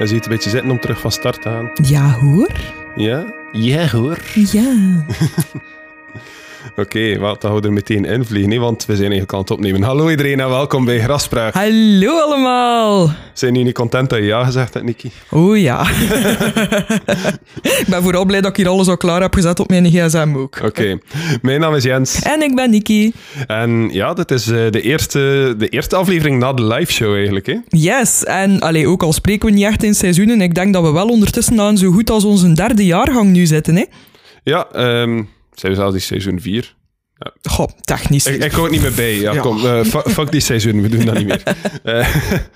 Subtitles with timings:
[0.00, 1.70] Hij ziet een beetje zitten om terug van start te gaan.
[1.82, 2.50] Ja hoor.
[2.96, 3.34] Ja?
[3.52, 4.18] Ja hoor.
[4.34, 5.04] Ja.
[6.76, 9.50] Oké, wat dan houden we er meteen invliegen, hè, want we zijn eigenlijk aan het
[9.50, 9.82] opnemen.
[9.82, 11.54] Hallo iedereen en welkom bij Graspraak.
[11.54, 13.10] Hallo allemaal.
[13.32, 15.10] Zijn jullie niet content dat je ja gezegd hebt, Nicky?
[15.30, 15.80] Oh ja.
[17.80, 20.32] ik ben vooral blij dat ik hier alles al klaar heb gezet op mijn gsm
[20.36, 20.58] ook.
[20.64, 20.98] Oké,
[21.42, 22.22] mijn naam is Jens.
[22.22, 23.12] En ik ben Niki.
[23.46, 27.46] En ja, dit is eh, de, eerste, de eerste aflevering na de live show eigenlijk.
[27.46, 27.56] Hè?
[27.68, 30.92] Yes, en allee, ook al spreken we niet echt in seizoenen, ik denk dat we
[30.92, 33.76] wel ondertussen aan zo goed als onze derde jaargang nu zitten.
[33.76, 33.84] Hè?
[34.44, 35.22] Ja, ehm
[35.60, 36.74] zijn we zelfs die seizoen 4.
[37.42, 38.26] Goh, technisch.
[38.26, 39.14] Ik, ik hou het niet meer bij.
[39.20, 39.40] Ja, Ja.
[39.40, 41.42] kom, eh, fu- fuck die seizoen, we doen dat niet meer.
[41.82, 42.14] Eh,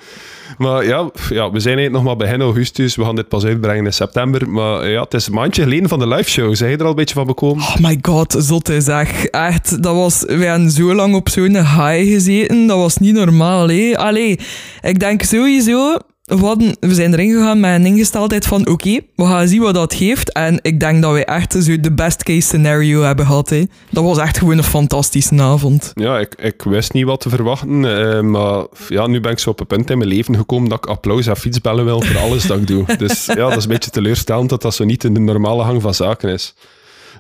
[0.58, 2.96] maar ja, ja, we zijn eigenlijk nog maar begin augustus.
[2.96, 4.48] We gaan dit pas uitbrengen in september.
[4.50, 6.55] Maar ja, het is een maandje geleden van de live show.
[6.55, 7.64] Zijn je er al een beetje van bekomen?
[7.64, 9.24] Oh my god, zotte zeg.
[9.24, 10.22] Echt, dat was...
[10.27, 12.66] Wij hebben zo lang op zo'n high gezeten.
[12.66, 13.92] Dat was niet normaal, hè.
[13.98, 14.39] Allee,
[14.83, 15.96] ik denk sowieso...
[16.25, 18.69] We, we zijn erin gegaan met een ingesteldheid van...
[18.69, 20.33] Oké, we gaan zien wat dat geeft.
[20.33, 23.62] En ik denk dat wij echt zo de best case scenario hebben gehad, hè.
[23.91, 25.92] Dat was echt gewoon een fantastische avond.
[25.95, 27.84] Ja, ik, ik wist niet wat te verwachten.
[27.84, 30.78] eh, maar ja, nu ben ik zo op een punt in mijn leven gekomen dat
[30.78, 32.84] ik applaus en fietsbellen wil voor alles dat ik doe.
[33.05, 35.83] Dus ja, dat is een beetje teleurstellend dat dat zo niet in de normale hang
[35.83, 36.55] van zaken is.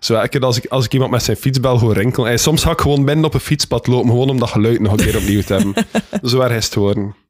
[0.00, 2.30] Zo elke als ik, als ik iemand met zijn fietsbel hoor rinkelen...
[2.32, 4.92] eh, soms ga ik gewoon binnen op een fietspad lopen, gewoon om dat geluid nog
[4.92, 5.74] een keer opnieuw te hebben.
[6.30, 7.23] Zo erg is het.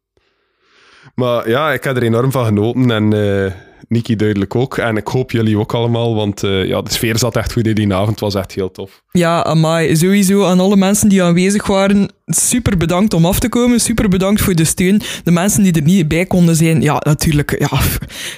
[1.15, 3.53] Maar ja, ik heb er enorm van genoten en eh
[3.89, 4.79] Niki duidelijk ook.
[4.79, 7.75] En ik hoop jullie ook allemaal, want eh, ja, de sfeer zat echt goed in
[7.75, 8.21] die avond.
[8.21, 9.04] was echt heel tof.
[9.19, 13.81] Ja, amai, sowieso aan alle mensen die aanwezig waren, super bedankt om af te komen.
[13.81, 15.01] Super bedankt voor de steun.
[15.25, 17.79] De mensen die er niet bij konden zijn, ja, natuurlijk, ja,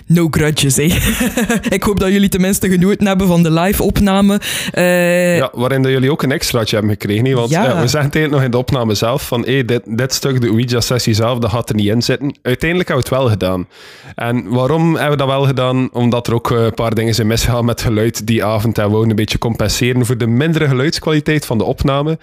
[0.06, 0.83] no grudges, hè.
[1.77, 4.41] Ik hoop dat jullie tenminste genoten hebben van de live-opname.
[4.73, 7.34] Eh, Ja, waarin dat jullie ook een extraatje hebben gekregen.
[7.34, 7.65] Want Ja.
[7.65, 10.49] ja, we zeggen tegen nog in de opname zelf van hey, dit, dit stuk, de
[10.49, 12.37] Ouija-sessie zelf, dat gaat er niet in zitten.
[12.43, 13.67] Uiteindelijk hebben we het wel gedaan.
[14.15, 15.89] En waarom hebben we dat wel gedaan?
[15.93, 18.78] Omdat er ook eh, een paar dingen zijn misgegaan met geluid die avond.
[18.78, 22.19] En we een beetje compenseren voor de mindere geluidskwaliteit van de opname.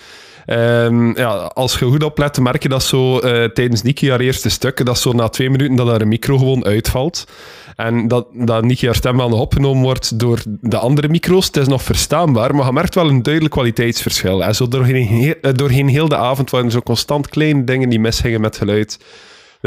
[0.45, 4.49] Ehm, ja, als je goed oplet, merk je dat zo eh, tijdens Niki haar eerste
[4.49, 7.27] stuk, dat zo na twee minuten dat haar micro gewoon uitvalt.
[7.75, 11.45] En dat, dat Niki haar stem wel nog opgenomen wordt door de andere micro's.
[11.45, 14.43] Het is nog verstaanbaar, maar je merkt wel een duidelijk kwaliteitsverschil.
[14.43, 17.89] En zo doorheen, he- eh, doorheen heel de avond waren er zo constant kleine dingen
[17.89, 18.99] die misgingen met geluid.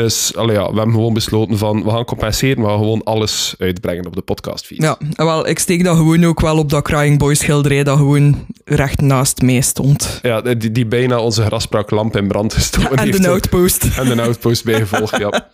[0.05, 3.55] Dus allee, ja, we hebben gewoon besloten van, we gaan compenseren, we gaan gewoon alles
[3.59, 4.83] uitbrengen op de podcastfeed.
[4.83, 7.97] ja, en wel, ik steek dat gewoon ook wel op dat Crying Boy schilderij dat
[7.97, 10.19] gewoon recht naast mij stond.
[10.23, 13.23] Ja, die, die bijna onze graspraaklamp in brand gestoken En heeft.
[13.23, 13.89] de outpost.
[13.99, 15.31] En de outpost bijgevolgd, ja.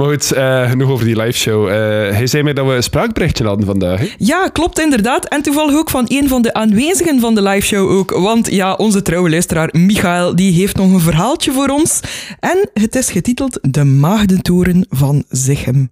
[0.00, 1.68] Maar goed, eh, genoeg over die liveshow.
[1.68, 1.74] Eh
[2.16, 4.00] hij zei mij dat we een spraakberichtje hadden vandaag.
[4.00, 4.08] hè?
[4.18, 5.28] Ja, klopt inderdaad.
[5.28, 8.10] En toevallig ook van een van de aanwezigen van de liveshow ook.
[8.10, 12.00] Want ja, onze trouwe luisteraar Michael, die heeft nog een verhaaltje voor ons.
[12.40, 15.90] En het is getiteld De Maagdentoren van Zichem.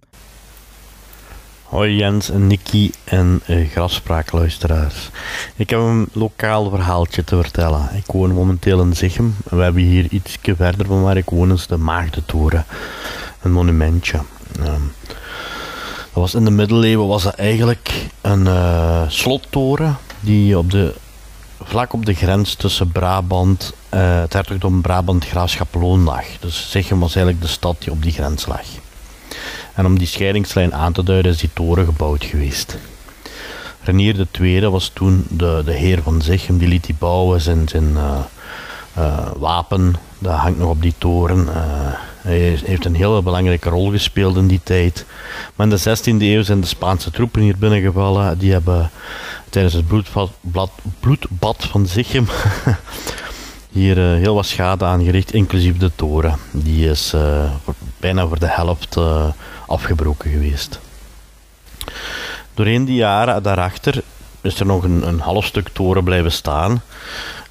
[1.63, 5.09] Hoi Jens en Nicky en eh, grafspraakluisteraars.
[5.55, 7.89] Ik heb een lokaal verhaaltje te vertellen.
[7.95, 9.35] Ik woon momenteel in Zichem.
[9.49, 12.65] En we hebben hier iets verder van waar ik woon, is de Maagdentoren.
[13.41, 14.19] Een monumentje.
[14.59, 14.81] Ehm,
[16.13, 20.93] dat was in de middeleeuwen was dat eigenlijk een eh, slottoren die op de,
[21.63, 26.25] vlak op de grens tussen Brabant, eh het hertogdom Brabant Graafschap Loon lag.
[26.39, 28.65] Dus Zichem was eigenlijk de stad die op die grens lag.
[29.73, 32.77] En om die scheidingslijn aan te duiden is die toren gebouwd geweest.
[33.81, 37.41] Renier II was toen de, de heer van Zichem, die liet die bouwen.
[37.41, 41.47] Zijn, zijn eh, wapen, dat hangt nog op die toren.
[42.21, 45.05] Hij heeft een hele belangrijke rol gespeeld in die tijd.
[45.55, 48.37] Maar in de 16e eeuw zijn de Spaanse troepen hier binnengevallen.
[48.37, 48.89] Die hebben
[49.49, 49.87] tijdens het
[50.99, 52.27] bloedbad, van Zichem
[53.71, 56.37] hier eh, heel wat schade aangericht, inclusief de toren.
[56.51, 57.51] Die is eh,
[57.99, 59.27] bijna voor de helft eh,
[59.67, 60.79] afgebroken geweest.
[62.53, 64.03] Doorheen die jaren daarachter
[64.41, 66.81] is er nog een, een half stuk toren blijven staan.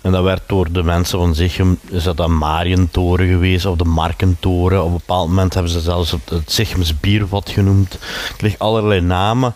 [0.00, 3.84] En dat werd door de mensen van Zichem, is dat een Marientoren geweest, of de
[3.84, 4.80] Markentoren.
[4.80, 7.92] Op een bepaald moment hebben ze zelfs het, Zichems biervat genoemd.
[8.32, 9.54] Het ligt allerlei namen.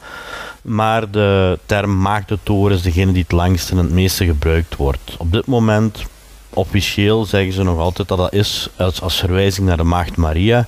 [0.62, 5.16] Maar de term Maagdentoren is degene die het langst en het meeste gebruikt wordt.
[5.18, 6.02] Op dit moment,
[6.50, 10.66] officieel, zeggen ze nog altijd dat dat is als, als verwijzing naar de Maagd Maria.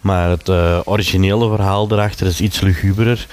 [0.00, 3.26] Maar het eh, originele verhaal erachter is iets luguberer.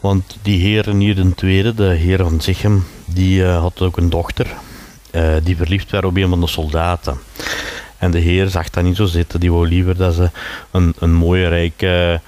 [0.00, 4.46] Want die heer Renier II, de heer van Zichem, die eh, had ook een dochter.
[5.16, 7.18] Eh, die verliefd werd op een van de soldaten.
[7.98, 9.40] En de heer zag dat niet zo zitten.
[9.40, 10.30] Die wou liever dat ze
[10.70, 12.20] een, een mooie, rijke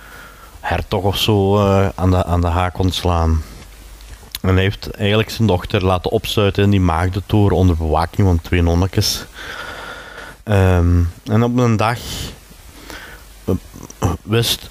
[0.60, 3.42] hertog of zo eh, aan, de, aan de haak kon slaan.
[4.40, 8.62] En hij heeft eigenlijk zijn dochter laten opsluiten in die maagdentoren onder bewaking van twee
[8.62, 9.24] nonnetjes.
[10.42, 11.98] Ehm, en op een dag
[14.22, 14.70] wist,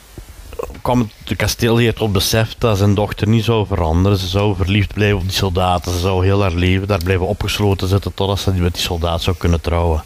[0.88, 4.18] kwam de kasteelheer tot besef dat zijn dochter niet zou veranderen.
[4.18, 5.92] Ze zou verliefd blijven op die soldaten.
[5.92, 9.36] Ze zou heel haar leven daar blijven opgesloten zitten totdat ze met die soldaat zou
[9.36, 10.04] kunnen trouwen.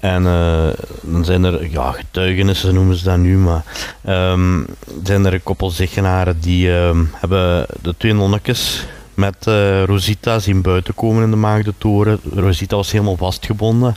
[0.00, 0.68] En uh,
[1.02, 3.64] dan zijn er ja, getuigenissen, noemen ze dat nu, maar
[4.08, 4.66] um,
[5.04, 10.62] zijn er een koppel zegenaren die um, hebben de twee nonnetjes met uh, Rosita zien
[10.62, 12.20] buiten komen in de Maagdentoren.
[12.34, 13.96] Rosita was helemaal vastgebonden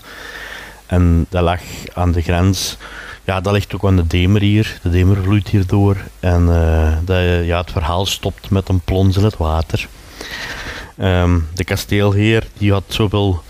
[0.86, 1.62] en dat lag
[1.94, 2.78] aan de grens.
[3.26, 4.80] Ja, dat ligt ook aan de Demer hier.
[4.82, 5.98] De Demer vloeit hierdoor.
[6.20, 9.88] En uh, dat, ja, het verhaal stopt met een plons in het water.
[10.98, 13.42] Um, de kasteelheer die had zoveel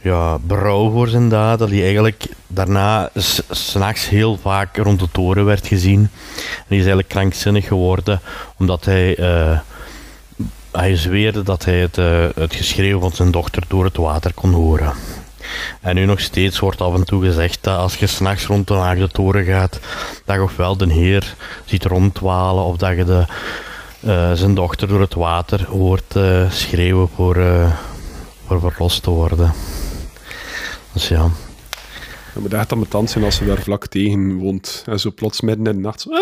[0.00, 3.10] ja, berouw voor zijn daad, dat hij eigenlijk daarna
[3.50, 6.00] s'nachts heel vaak rond de toren werd gezien.
[6.00, 6.10] En
[6.66, 8.20] hij is eigenlijk krankzinnig geworden,
[8.56, 9.58] omdat hij, uh,
[10.70, 11.96] hij zweerde dat hij het,
[12.34, 14.92] het geschreeuw van zijn dochter door het water kon horen.
[15.80, 18.74] En nu nog steeds wordt af en toe gezegd dat als je s'nachts rond de
[18.74, 19.80] laagde toren gaat,
[20.24, 21.34] dat je ofwel de heer
[21.64, 23.24] ziet rondwalen of dat je de,
[24.00, 26.14] uh, zijn dochter door het water hoort
[26.48, 27.36] schreeuwen voor,
[28.46, 29.52] voor verlost te worden.
[30.92, 31.30] Dus ja.
[32.32, 34.82] Het moet echt ambetant zijn als ze daar vlak tegen woont.
[34.86, 36.00] En zo plots midden in de nacht.
[36.00, 36.10] Zo...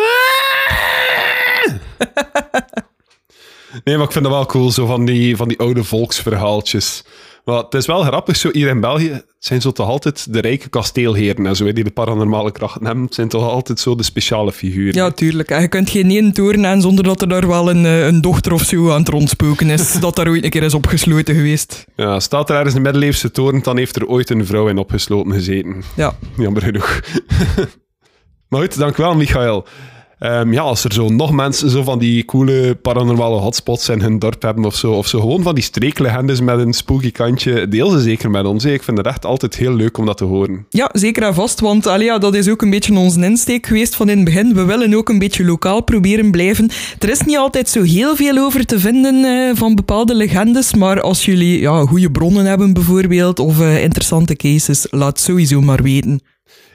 [3.85, 7.05] nee, maar ik vind dat wel cool, zo van die, van die oude volksverhaaltjes.
[7.49, 10.69] Maar het is wel grappig, zo hier in België zijn zo toch altijd de rijke
[10.69, 13.07] kasteelheren en zo, die de paranormale krachten hebben.
[13.11, 14.95] Zijn toch altijd zo de speciale figuren.
[14.95, 15.61] Ja, tuurlijk.
[15.61, 18.53] Je kunt geen één toren aan zonder dat er daar wel een, eh, een dochter
[18.53, 19.93] of zo aan het rondspoken is.
[20.01, 21.85] dat daar ooit een keer is opgesloten geweest.
[21.97, 25.33] Ja, staat er ergens een middeleeuwse toren, dan heeft er ooit een vrouw in opgesloten
[25.33, 25.83] gezeten.
[25.97, 26.15] Ja.
[26.37, 27.01] Jammer genoeg.
[28.49, 29.67] maar goed, dankjewel, Michael.
[30.21, 34.19] Um, ja, als er zo nog mensen zo van die coole paranormale hotspots in hun
[34.19, 37.91] dorp hebben of zo, of zo gewoon van die streeklegendes met een spooky kantje, deel
[37.91, 38.65] ze zeker met ons.
[38.65, 40.67] Ik vind het echt altijd heel leuk om dat te horen.
[40.69, 44.09] Ja, zeker en vast, want alia, dat is ook een beetje onze insteek geweest van
[44.09, 44.55] in het begin.
[44.55, 46.71] We willen ook een beetje lokaal proberen blijven.
[46.99, 51.01] Er is niet altijd zo heel veel over te vinden uh, van bepaalde legendes, maar
[51.01, 56.21] als jullie ja, goede bronnen hebben bijvoorbeeld, of uh, interessante cases, laat sowieso maar weten.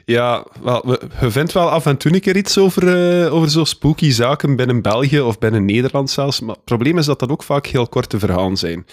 [0.04, 0.82] Ja, wel,
[1.20, 2.82] we, vinden wel af en toe een keer iets over,
[3.22, 6.40] uh, over zo spooky zaken binnen België of binnen Nederland zelfs.
[6.40, 8.86] Maar het probleem is dat dat ook vaak heel korte verhalen zijn.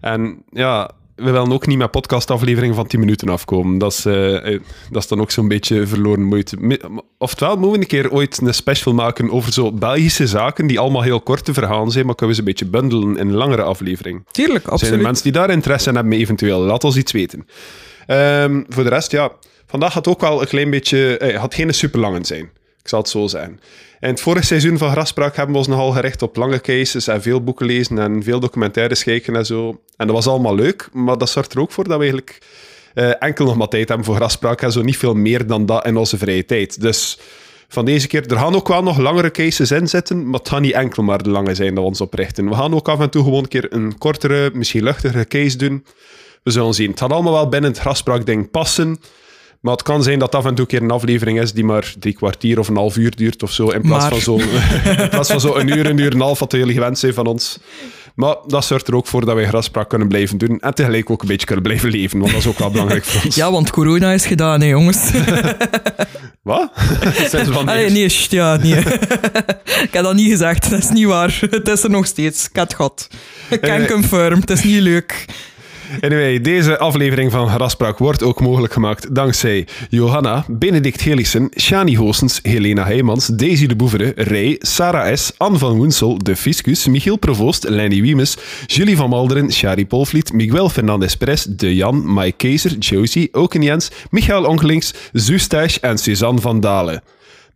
[0.00, 3.78] En ja, we willen ook niet met podcastafleveringen van 10 minuten afkomen.
[3.78, 4.58] Dat is, uh,
[4.90, 6.78] dat is dan ook zo'n beetje verloren moeite.
[7.18, 11.02] Oftewel, moeten we een keer ooit een special maken over zo Belgische zaken die allemaal
[11.02, 14.26] heel korte verhalen zijn, maar kunnen we ze een beetje bundelen in een langere aflevering.
[14.30, 14.80] Tuurlijk, absoluut.
[14.80, 16.60] Zijn er mensen die daar interesse in hebben, eventueel?
[16.60, 17.46] Laat ons iets weten.
[18.06, 19.32] Um, voor de rest, ja...
[19.66, 21.18] Vandaag had ook wel een klein beetje...
[21.18, 22.50] Eh, had geen super lang zijn.
[22.82, 23.60] Ik zal het zo zijn.
[24.00, 27.22] In het vorige seizoen van Graspraak hebben we ons nogal gericht op lange cases en
[27.22, 29.80] veel boeken lezen en veel documentaires kijken en zo.
[29.96, 32.38] En dat was allemaal leuk, maar dat zorgt er ook voor dat we eigenlijk
[32.94, 35.86] uh, enkel nog maar tijd hebben voor Graspraak en zo niet veel meer dan dat
[35.86, 36.80] in onze vrije tijd.
[36.80, 37.18] Dus
[37.68, 40.62] van deze keer, er gaan ook wel nog langere cases in zitten, maar het gaan
[40.62, 42.48] niet enkel maar de lange zijn dat we ons oprichten.
[42.48, 45.84] We gaan ook af en toe gewoon een keer een kortere, misschien luchtigere case doen.
[46.42, 46.90] We zullen zien.
[46.90, 48.98] Het gaat allemaal wel binnen het Graspraak-ding passen.
[49.60, 51.94] Maar het kan zijn dat af en toe een keer een aflevering is die maar
[51.98, 53.68] drie kwartier of een half uur duurt of zo.
[53.68, 54.36] In plaats, van, zo,
[55.02, 57.14] in plaats van zo een uur, een uur en een half, wat jullie gewend zijn
[57.14, 57.58] van ons.
[58.16, 60.58] Maar dat zorgt er ook voor dat wij graspraak kunnen blijven doen.
[60.60, 62.18] En tegelijk ook een beetje kunnen blijven leven.
[62.18, 63.34] Want dat is ook wel belangrijk voor ons.
[63.44, 65.10] Ja, want corona is gedaan, hè, jongens.
[66.42, 66.70] Wat?
[67.64, 68.78] Allee, nee, ja, nee.
[68.78, 70.70] ik heb dat niet gezegd.
[70.70, 71.38] Dat is niet waar.
[71.50, 72.48] Het is er nog steeds.
[72.48, 73.08] Ik had gehad.
[73.50, 74.40] Ik kan uh, confirm.
[74.40, 75.24] Het is niet leuk.
[76.00, 82.38] Anyway, deze aflevering van Raspraak wordt ook mogelijk gemaakt dankzij Johanna, Benedict Helissen, Shani Hoosens,
[82.42, 87.68] Helena Heijmans, Daisy de Boevere, Ray, Sarah S., Anne van Woensel, De Fiscus, Michiel Provoost,
[87.68, 88.36] Lenny Wiemes,
[88.66, 93.90] Julie van Malderen, Shari Polvliet, Miguel Fernandez Perez, De Jan, Mike Keizer, Josie, Oken Jens,
[94.10, 97.02] Michael Onkelings, Zustash en Suzanne van Dalen.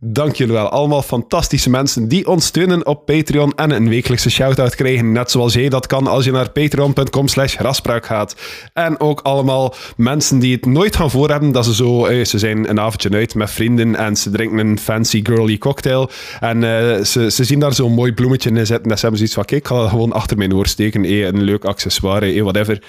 [0.03, 0.69] Dank jullie wel.
[0.69, 5.11] Allemaal fantastische mensen die ons steunen op Patreon en een wekelijkse shout-out krijgen.
[5.11, 8.35] Net zoals jij dat kan als je naar patreon.com slash raspraak gaat.
[8.73, 12.05] En ook allemaal mensen die het nooit gaan voorhebben dat ze zo...
[12.05, 16.09] Eh, ze zijn een avondje uit met vrienden en ze drinken een fancy girly cocktail.
[16.39, 18.91] En uh, ze, ze zien daar zo'n mooi bloemetje in zitten.
[18.91, 21.03] En ze hebben zoiets van, kijk, ik ga dat gewoon achter mijn oor steken.
[21.03, 22.83] Eh, een leuk accessoire, eh, whatever.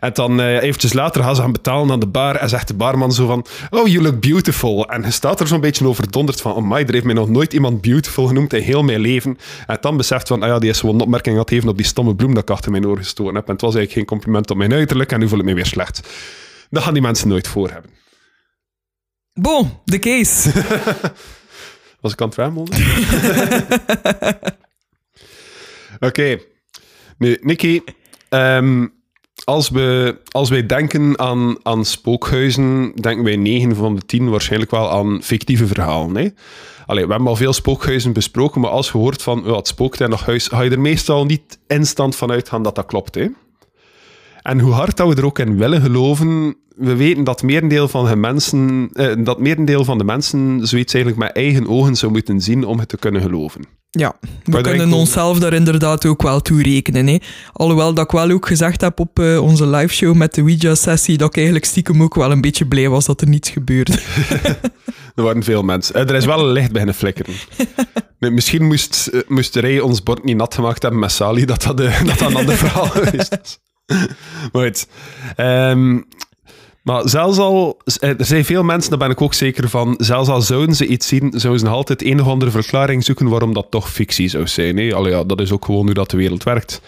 [0.00, 2.74] En dan uh, eventjes later gaan ze gaan betalen aan de bar en zegt de
[2.74, 4.88] barman zo van, oh, you look beautiful.
[4.88, 7.52] En je staat er zo'n beetje overdonderd van, oh my, er heeft mij nog nooit
[7.52, 9.38] iemand beautiful genoemd in heel mijn leven.
[9.66, 11.86] En dan beseft van, ah ja, die is gewoon een opmerking had even op die
[11.86, 13.46] stomme bloem dat ik achter mijn oor gestoken heb.
[13.46, 15.66] En het was eigenlijk geen compliment op mijn uiterlijk en nu voel ik me weer
[15.66, 16.08] slecht.
[16.70, 17.90] Dat gaan die mensen nooit voor hebben.
[19.32, 20.50] Bon, de case.
[22.00, 22.68] was ik aan het ramelen?
[25.94, 26.06] Oké.
[26.06, 26.42] Okay.
[27.18, 27.80] Nu, Nicky,
[28.28, 28.99] um,
[29.44, 34.70] als, we, als wij denken aan, aan spookhuizen, denken wij 9 van de 10 waarschijnlijk
[34.70, 36.16] wel aan fictieve verhalen.
[36.16, 36.28] Hè?
[36.86, 40.26] We hebben al veel spookhuizen besproken, maar als je hoort van het spookt in nog
[40.26, 43.14] huis, ga je er meestal niet instant van uitgaan dat dat klopt.
[43.14, 43.26] Hè?
[44.42, 48.06] En hoe hard dat we er ook in willen geloven, we weten dat merendeel van
[48.06, 52.40] de mensen, eh, dat merendeel van de mensen zoiets eigenlijk met eigen ogen zou moeten
[52.40, 53.79] zien om het te kunnen geloven.
[53.90, 57.06] Ja, we Maar kunnen onszelf daar inderdaad ook wel toe rekenen.
[57.06, 57.18] Hè.
[57.52, 61.28] Alhoewel dat ik wel ook gezegd heb op eh, onze liveshow met de Ouija-sessie dat
[61.28, 63.92] ik eigenlijk stiekem ook wel een beetje blij was dat er niets gebeurde.
[65.14, 65.94] Er waren veel mensen.
[65.94, 67.34] Eh, Er is wel een licht beginnen flikkeren.
[68.18, 71.62] Nee, misschien moest, eh, moest rij ons bord niet nat gemaakt hebben met Sally, dat
[71.62, 73.28] dat, dat, dat een ander verhaal is.
[74.52, 74.86] Maar goed.
[75.36, 76.00] Ehm,
[76.82, 77.80] maar zelfs al...
[78.00, 80.86] eh, Er zijn veel mensen, daar ben ik ook zeker van, zelfs al zouden ze
[80.86, 84.28] iets zien, zouden ze nog altijd een of andere verklaring zoeken waarom dat toch fictie
[84.28, 84.76] zou zijn.
[84.76, 84.94] Hè?
[84.94, 86.80] Allee, ja, dat is ook gewoon hoe dat de wereld werkt.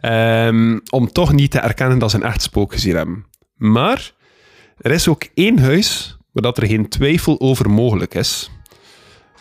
[0.00, 3.24] Ehm, om toch niet te erkennen dat ze een echt spook gezien hebben.
[3.56, 4.12] Maar
[4.78, 8.50] er is ook één huis waar dat er geen twijfel over mogelijk is.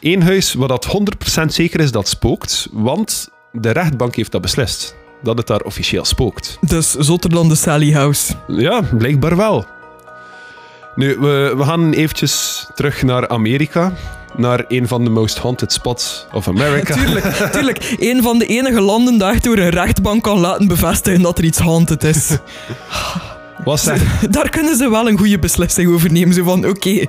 [0.01, 4.95] Eén huis waar dat 100% zeker is dat spookt, want de rechtbank heeft dat beslist.
[5.23, 6.57] Dat het daar officieel spookt.
[6.61, 8.33] Dus zotter dan de Sally House.
[8.47, 9.65] Ja, blijkbaar wel.
[10.95, 13.91] Nu, we, we gaan eventjes terug naar Amerika.
[14.35, 16.93] Naar een van de most haunted spots of America.
[17.05, 17.95] Tuurlijk, tuurlijk.
[17.99, 21.59] Een van de enige landen echt door een rechtbank kan laten bevestigen dat er iets
[21.59, 22.29] haunted is.
[23.63, 23.97] Was dat?
[24.29, 26.33] Daar kunnen ze wel een goede beslissing over nemen.
[26.33, 27.05] Zo van, oké,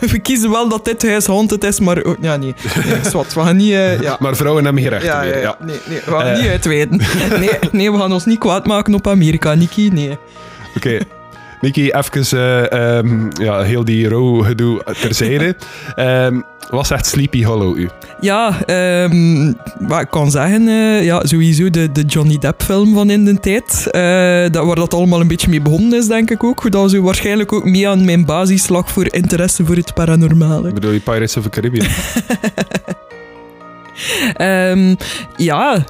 [0.00, 2.02] we kiezen wel dat dit huis haunted is, maar...
[2.02, 2.54] oh, ja, nee.
[2.84, 3.72] nee zwart, we gaan niet...
[3.72, 4.16] eh, ja.
[4.20, 5.34] Maar vrouwen hebben geen rechten Ja, meer.
[5.36, 5.56] ja, Ja.
[5.60, 6.40] Nee, nee, we gaan Eh.
[6.40, 7.00] niet uitweiden.
[7.38, 9.88] Nee, nee, we gaan ons niet kwaad maken op Amerika, Niki.
[9.90, 10.18] Nee.
[10.76, 10.98] Oké.
[11.62, 15.56] Niki, even eh, ehm, ja, heel die row-gedoe terzijde.
[15.94, 16.40] Ehm
[16.70, 17.88] was echt Sleepy Hollow u?
[18.20, 23.24] Ja, ehm, wat ik kan zeggen, eh, ja, sowieso de, de Johnny Depp-film van in
[23.24, 23.86] de tijd.
[23.90, 26.70] eh, dat, waar dat allemaal een beetje mee begonnen is, denk ik ook.
[26.70, 30.68] Dat was waarschijnlijk ook mee aan mijn basislag voor interesse voor het paranormale.
[30.68, 31.86] Ik bedoel je Pirates of the Caribbean?
[34.36, 34.94] Ehm,
[35.36, 35.84] ja,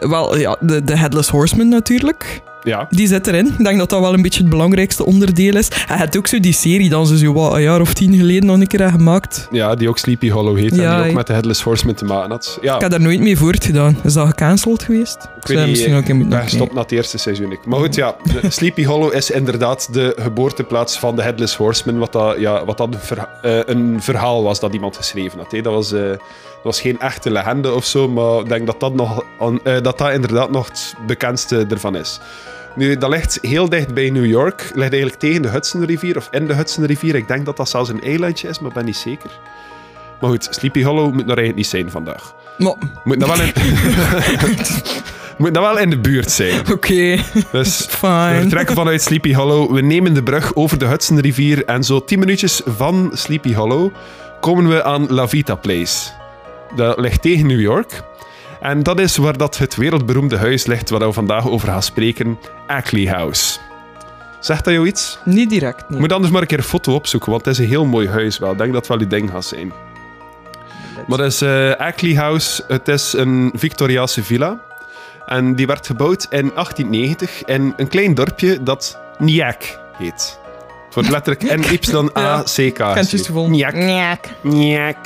[0.00, 2.42] wel, ja de, de Headless Horseman natuurlijk.
[2.68, 2.86] Ja.
[2.90, 3.46] Die zit erin.
[3.58, 5.68] Ik denk dat dat wel een beetje het belangrijkste onderdeel is.
[5.86, 8.46] Hij had ook zo die serie dan ze zo wat, een jaar of tien geleden
[8.46, 9.48] nog een keer gemaakt.
[9.50, 12.04] Ja, die ook Sleepy Hollow heet Ja, en die ook met de Headless Horseman te
[12.04, 12.58] maken had.
[12.60, 13.96] Ja, Ik heb daar nooit mee voortgedaan.
[14.04, 15.28] Is dat gecanceld geweest?
[15.40, 17.52] Ik weet niet, misschien ook ben gestopt na het eerste seizoen.
[17.52, 17.66] ik.
[17.66, 18.16] Maar goed, ja.
[18.48, 21.98] Sleepy Hollow is inderdaad de geboorteplaats van de Headless Horseman.
[21.98, 25.50] Wat dat, ja, wat dat een, verha- eh, een verhaal was dat iemand geschreven had.
[25.64, 26.18] Dat, was, eh, dat
[26.62, 29.24] was geen echte legende of zo, maar ik denk dat dat, nog,
[29.64, 32.20] eh, dat, dat inderdaad nog het bekendste ervan is.
[32.78, 34.60] Nu, dat ligt heel dicht bij New York.
[34.74, 37.14] Ligt eigenlijk tegen de Hudsonrivier of in de Hudsonrivier.
[37.14, 39.30] Ik denk dat dat zelfs een eilandje is, maar ik ben niet zeker.
[40.20, 42.34] Maar goed, Sleepy Hollow moet nog eigenlijk niet zijn vandaag.
[43.04, 43.52] Moet nou wel in,
[45.38, 46.72] moet nou wel in de buurt zijn.
[46.72, 47.18] oké,
[47.52, 48.40] Dus we fine.
[48.40, 49.72] vertrekken vanuit Sleepy Hollow.
[49.74, 51.64] We nemen de brug over de Hudsonrivier.
[51.64, 53.92] En zo 10 minuutjes van Sleepy Hollow
[54.40, 56.10] komen we aan La Vita Place.
[56.76, 58.02] Dat ligt tegen New York.
[58.60, 62.38] En dat is waar dat het wereldberoemde huis ligt waar we vandaag over gaan spreken.
[62.66, 63.58] Ackley House.
[64.40, 65.18] Zegt dat jou iets?
[65.24, 66.00] Niet direct, nee.
[66.00, 68.38] Moet anders maar een keer een foto opzoeken, want het is een heel mooi huis
[68.38, 68.52] wel.
[68.52, 69.72] Ik denk dat het wel uw ding gaat zijn.
[71.06, 72.64] Maar dat is eh Ackley House.
[72.68, 74.60] Het is een Victoriaanse villa.
[75.26, 80.38] En die werd gebouwd in 1890 in een klein dorpje dat Nyack heet.
[80.86, 82.92] Het wordt letterlijk N-Y-A-C-K.
[82.94, 83.52] Kentjes gevonden.
[83.52, 83.74] Nyack.
[83.74, 84.24] Nyack.
[84.42, 84.96] Nyack.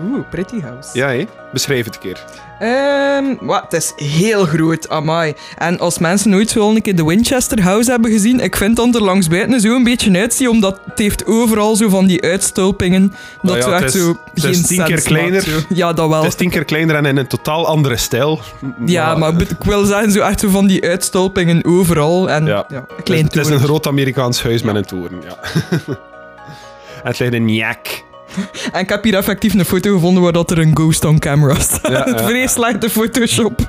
[0.00, 0.98] Oeh, pretty house.
[0.98, 1.26] Ja, hé.
[1.52, 2.24] Beschrijf het een keer.
[2.62, 5.34] Ehm, wat, het is heel groot, amai.
[5.58, 8.76] En als mensen nooit zo al een keer de Winchester House hebben gezien, ik vind
[8.76, 12.22] dat er langs buiten zo een beetje uitziet, omdat het heeft overal zo van die
[12.22, 13.14] uitstulpingen.
[13.42, 15.44] Dat Nou ja, het is- zo het is geen tien keer kleiner.
[15.52, 15.66] maakt.
[15.68, 16.18] Ja, dat wel.
[16.22, 18.40] Het is tien keer kleiner en in een totaal andere stijl.
[18.86, 22.30] Ja, maar ik wil zeggen, zo echt zo van die uitstulpingen overal.
[22.30, 22.64] En Ja.
[22.68, 25.36] ja, een klein het, is een groot Amerikaans huis met een toren, ja.
[27.08, 28.02] het ligt in Nyack.
[28.72, 31.54] En ik heb hier effectief een foto gevonden waar dat er een ghost on camera
[31.54, 31.92] staat.
[31.92, 32.18] Ja, ja.
[32.28, 33.60] Vrees slechte Photoshop.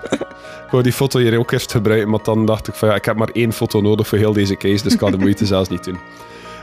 [0.65, 3.05] Ik wou die foto hier ook eerst gebruiken, maar dan dacht ik van ja, ik
[3.05, 5.69] heb maar één foto nodig voor heel deze case, dus ik kan de moeite zelfs
[5.69, 5.97] niet doen.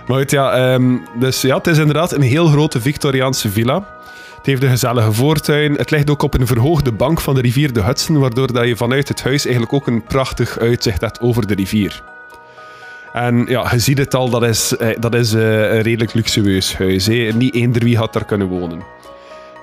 [0.06, 3.98] Maar goed, ja, ehm, dus ja, het is inderdaad een heel grote Victoriaanse villa.
[4.36, 5.74] Het heeft een gezellige voortuin.
[5.74, 8.76] Het ligt ook op een verhoogde bank van de rivier de Hudson, waardoor dat je
[8.76, 12.02] vanuit het huis eigenlijk ook een prachtig uitzicht hebt over de rivier.
[13.12, 16.76] En ja, je ziet het al, dat is, eh, dat is eh, een redelijk luxueus
[16.76, 17.06] huis.
[17.06, 17.14] Hè.
[17.14, 18.82] Niet eender wie had daar kunnen wonen.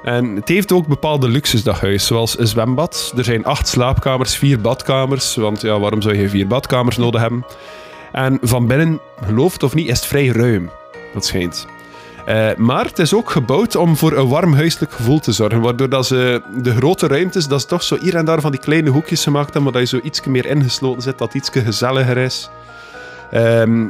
[0.04, 3.14] En het heeft ook bepaalde luxes, dat huis, zoals een zwembad.
[3.18, 7.46] Er zijn acht slaapkamers, vier badkamers, want ja, waarom zou je vier badkamers nodig hebben?
[8.12, 10.70] En van binnen, geloof het of niet, is het vrij ruim.
[11.14, 11.68] Dat schijnt.
[12.26, 15.62] Eh, maar het is ook gebouwd om voor een warm huiselijk gevoel te zorgen.
[15.62, 18.60] Waardoor dat ze de grote ruimtes, dat ze toch zo hier en daar van die
[18.60, 21.64] kleine hoekjes gemaakt hebben, maar dat je zo iets meer ingesloten zit, dat het iets
[21.64, 22.50] gezelliger is.
[23.32, 23.86] Ehm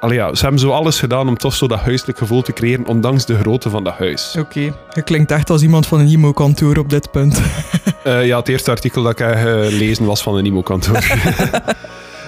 [0.00, 2.86] allee, ja, ze hebben zo alles gedaan om toch zo dat huiselijk gevoel te creëren,
[2.86, 4.36] ondanks de grootte van dat huis.
[4.38, 4.60] Oké,
[4.92, 7.40] je klinkt echt als iemand van een IMO-kantoor op dit punt.
[8.04, 11.04] Eh, ja, het eerste artikel dat ik heb gelezen was van een IMO-kantoor.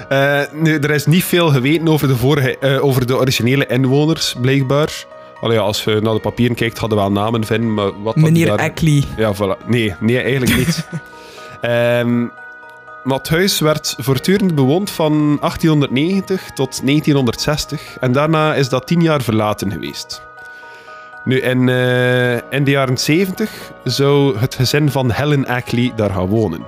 [0.09, 4.35] Eh, nu, er is niet veel geweten over de, vorige, eh, over de originele inwoners,
[4.41, 5.05] blijkbaar.
[5.41, 7.75] Allee, ja, als je naar de papieren kijkt, hadden we wel namen vinden.
[7.75, 8.59] Maar wat Meneer daar...
[8.59, 9.03] Ackley.
[9.17, 9.67] Ja, voilà.
[9.67, 10.89] Nee, nee eigenlijk niet.
[11.61, 12.27] Ehm,
[13.07, 17.99] maar het huis werd voortdurend bewoond van 1890 tot 1960.
[18.01, 20.23] En daarna is dat tien jaar verlaten geweest.
[21.25, 26.27] Nu, in, eh, in de jaren 70 zou het gezin van Helen Ackley daar gaan
[26.27, 26.67] wonen.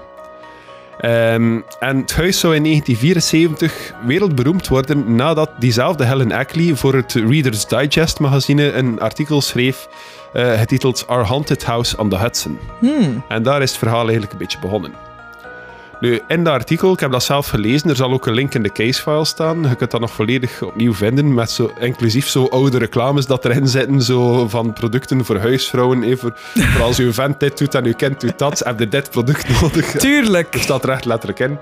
[1.00, 7.12] Ehm, en het huis zou in 1974 wereldberoemd worden nadat diezelfde Helen Ackley voor het
[7.12, 9.88] Reader's Digest magazine een artikel schreef
[10.32, 12.58] eh, getiteld Our Haunted House on the Hudson.
[12.78, 13.24] Hmm.
[13.28, 15.07] En daar is het verhaal eigenlijk een beetje begonnen.
[16.00, 18.62] Nu, in dat artikel, ik heb dat zelf gelezen, er zal ook een link in
[18.62, 19.62] de casefile staan.
[19.62, 23.68] Je kunt dat nog volledig opnieuw vinden, met zo, inclusief zo oude reclames dat erin
[23.68, 26.02] zitten, zo van producten voor huisvrouwen.
[26.02, 29.10] Even, voor als je vent dit doet en je kind doet dat, heb je dit
[29.10, 29.90] product nodig.
[29.90, 30.54] Tuurlijk.
[30.54, 31.58] Er staat er echt letterlijk in.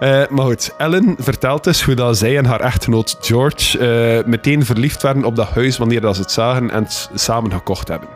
[0.00, 4.64] Eh, maar goed, Ellen vertelt dus hoe dat zij en haar echtgenoot George eh, meteen
[4.64, 8.08] verliefd werden op dat huis wanneer dat ze het zagen en het samen gekocht hebben.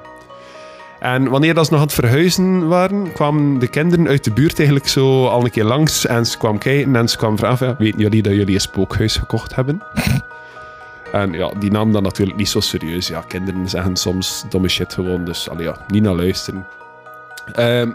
[1.00, 4.56] En wanneer dat ze nog aan het verhuizen waren, kwamen de kinderen uit de buurt
[4.58, 7.74] eigenlijk zo al een keer langs en ze kwamen kijken en ze kwamen vragen, ja,
[7.78, 9.82] weten jullie dat jullie een spookhuis gekocht hebben?
[11.12, 13.08] En ja, die nam dat natuurlijk niet zo serieus.
[13.08, 16.66] Ja, kinderen zeggen soms domme shit gewoon, dus allee, ja, niet naar luisteren.
[17.52, 17.90] Ehm,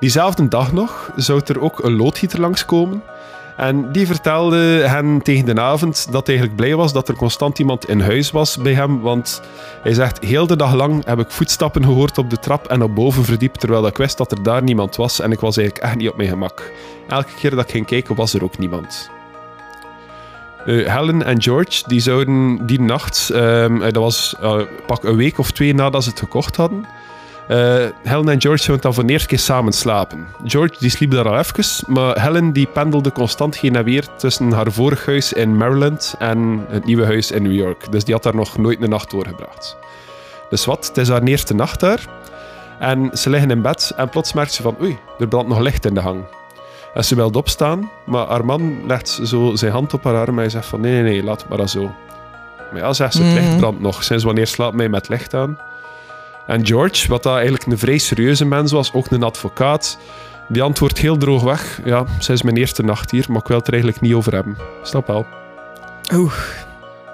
[0.00, 3.02] diezelfde dag nog zou er ook een loodgieter langskomen.
[3.56, 7.58] En die vertelde hen tegen de avond dat hij eigenlijk blij was dat er constant
[7.58, 9.00] iemand in huis was bij hem.
[9.00, 9.42] Want
[9.82, 12.94] hij zegt, heel de dag lang heb ik voetstappen gehoord op de trap en op
[12.94, 15.96] boven verdiept, terwijl ik wist dat er daar niemand was en ik was eigenlijk echt
[15.96, 16.70] niet op mijn gemak.
[17.08, 19.10] Elke keer dat ik ging kijken was er ook niemand.
[20.66, 25.38] Eh, Helen en George die zouden die nacht, ehm, dat was eh, pak een week
[25.38, 26.86] of twee nadat ze het gekocht hadden,
[27.48, 27.56] eh,
[28.02, 30.26] Helen en George zouden dan voor de eerste keer samen slapen.
[30.44, 34.52] George die sliep daar al even, maar Helen die pendelde constant heen en weer tussen
[34.52, 37.92] haar vorig huis in Maryland en het nieuwe huis in New York.
[37.92, 39.76] Dus die had daar nog nooit een nacht doorgebracht.
[40.50, 42.00] Dus wat, het is haar eerste nacht daar.
[42.78, 45.84] En ze liggen in bed en plots merkt ze van oei, er brandt nog licht
[45.84, 46.24] in de gang.
[46.94, 50.36] En ze wilde opstaan, maar haar man legt zo zijn hand op haar arm en
[50.36, 51.90] hij zegt van nee, nee, nee, laat het maar dan zo.
[52.72, 53.58] Maar ja, zegt ze, het licht Mhm.
[53.58, 54.04] brandt nog.
[54.04, 55.58] Sinds wanneer slaapt mij met licht aan?
[56.46, 59.98] En George, wat dat eigenlijk een vrij serieuze mens was, ook een advocaat,
[60.48, 61.80] die antwoordt heel droog weg.
[61.84, 64.32] Ja, ze is mijn eerste nacht hier, maar ik wil het er eigenlijk niet over
[64.32, 64.56] hebben.
[64.82, 65.26] Snap wel.
[66.12, 66.34] Oeh.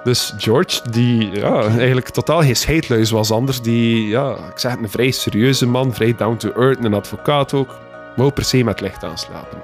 [0.04, 4.82] Dus George, die ja, eigenlijk totaal geen scheidluis was anders, die, ja, ik zeg het,
[4.82, 7.78] een vrij serieuze man, vrij down to earth, een advocaat ook,
[8.16, 9.58] wou per se met licht aanslapen.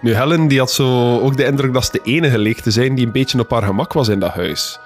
[0.00, 2.94] Nu, Helen die had zo ook de indruk dat ze de enige leek te zijn
[2.94, 4.78] die een beetje op haar gemak was in dat huis.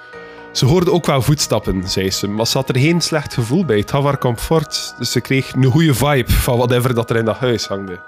[0.56, 3.78] Ze hoorde ook wel voetstappen, zei ze, maar ze had er geen slecht gevoel bij.
[3.78, 7.24] Het gaf haar comfort, dus ze kreeg een goede vibe van whatever dat er in
[7.24, 7.98] dat huis hangde.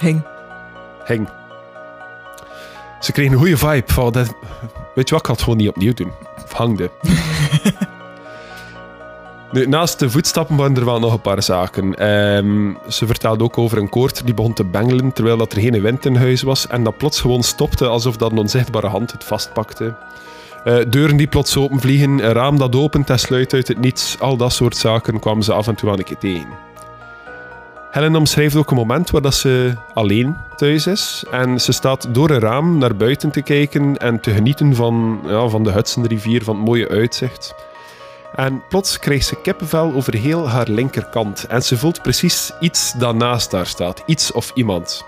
[0.00, 0.22] Hing.
[1.04, 1.28] Hing.
[3.00, 4.12] Ze kreeg een goede vibe van...
[4.12, 4.34] Dat,
[4.94, 6.12] weet je wat, ik ga het gewoon niet opnieuw doen.
[6.44, 6.90] Of hangde.
[9.52, 11.94] nu, naast de voetstappen waren er wel nog een paar zaken.
[11.94, 15.82] Ehm, ze vertelde ook over een koord die begon te bengelen terwijl dat er geen
[15.82, 19.24] wind in huis was en dat plots gewoon stopte alsof dat een onzichtbare hand het
[19.24, 19.94] vastpakte.
[20.64, 24.16] Eh, deuren die plots openvliegen, een raam dat opent en sluit uit het niets.
[24.18, 26.68] Al dat soort zaken kwamen ze af en toe aan een keer tegen.
[27.90, 31.24] Helen omschrijft ook een moment waar dat ze alleen thuis is.
[31.30, 35.48] En ze staat door een raam naar buiten te kijken en te genieten van, ja,
[35.48, 37.54] van de Hudsonrivier, van het mooie uitzicht.
[38.34, 41.46] En plots krijgt ze kippenvel over heel haar linkerkant.
[41.46, 44.02] En ze voelt precies iets dat naast haar staat.
[44.06, 45.04] Iets of iemand.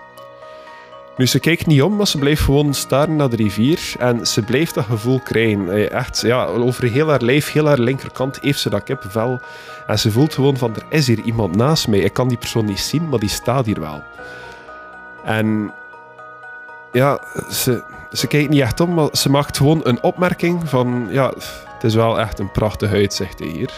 [1.16, 3.94] Nu, ze kijkt niet om, maar ze blijft gewoon staren naar de rivier.
[3.98, 5.72] En ze blijft dat gevoel krijgen.
[5.72, 9.40] Eh, Echt, ja, over heel haar lijf, heel haar linkerkant heeft ze dat kippenvel.
[9.86, 11.98] En ze voelt gewoon van, er is hier iemand naast mij.
[11.98, 14.02] Ik kan die persoon niet zien, maar die staat hier wel.
[15.24, 15.72] En
[16.92, 17.20] ja,
[17.50, 21.32] ze, ze kijkt niet echt om, maar ze maakt gewoon een opmerking van, ja,
[21.66, 23.70] het is wel echt een prachtig uitzicht hier.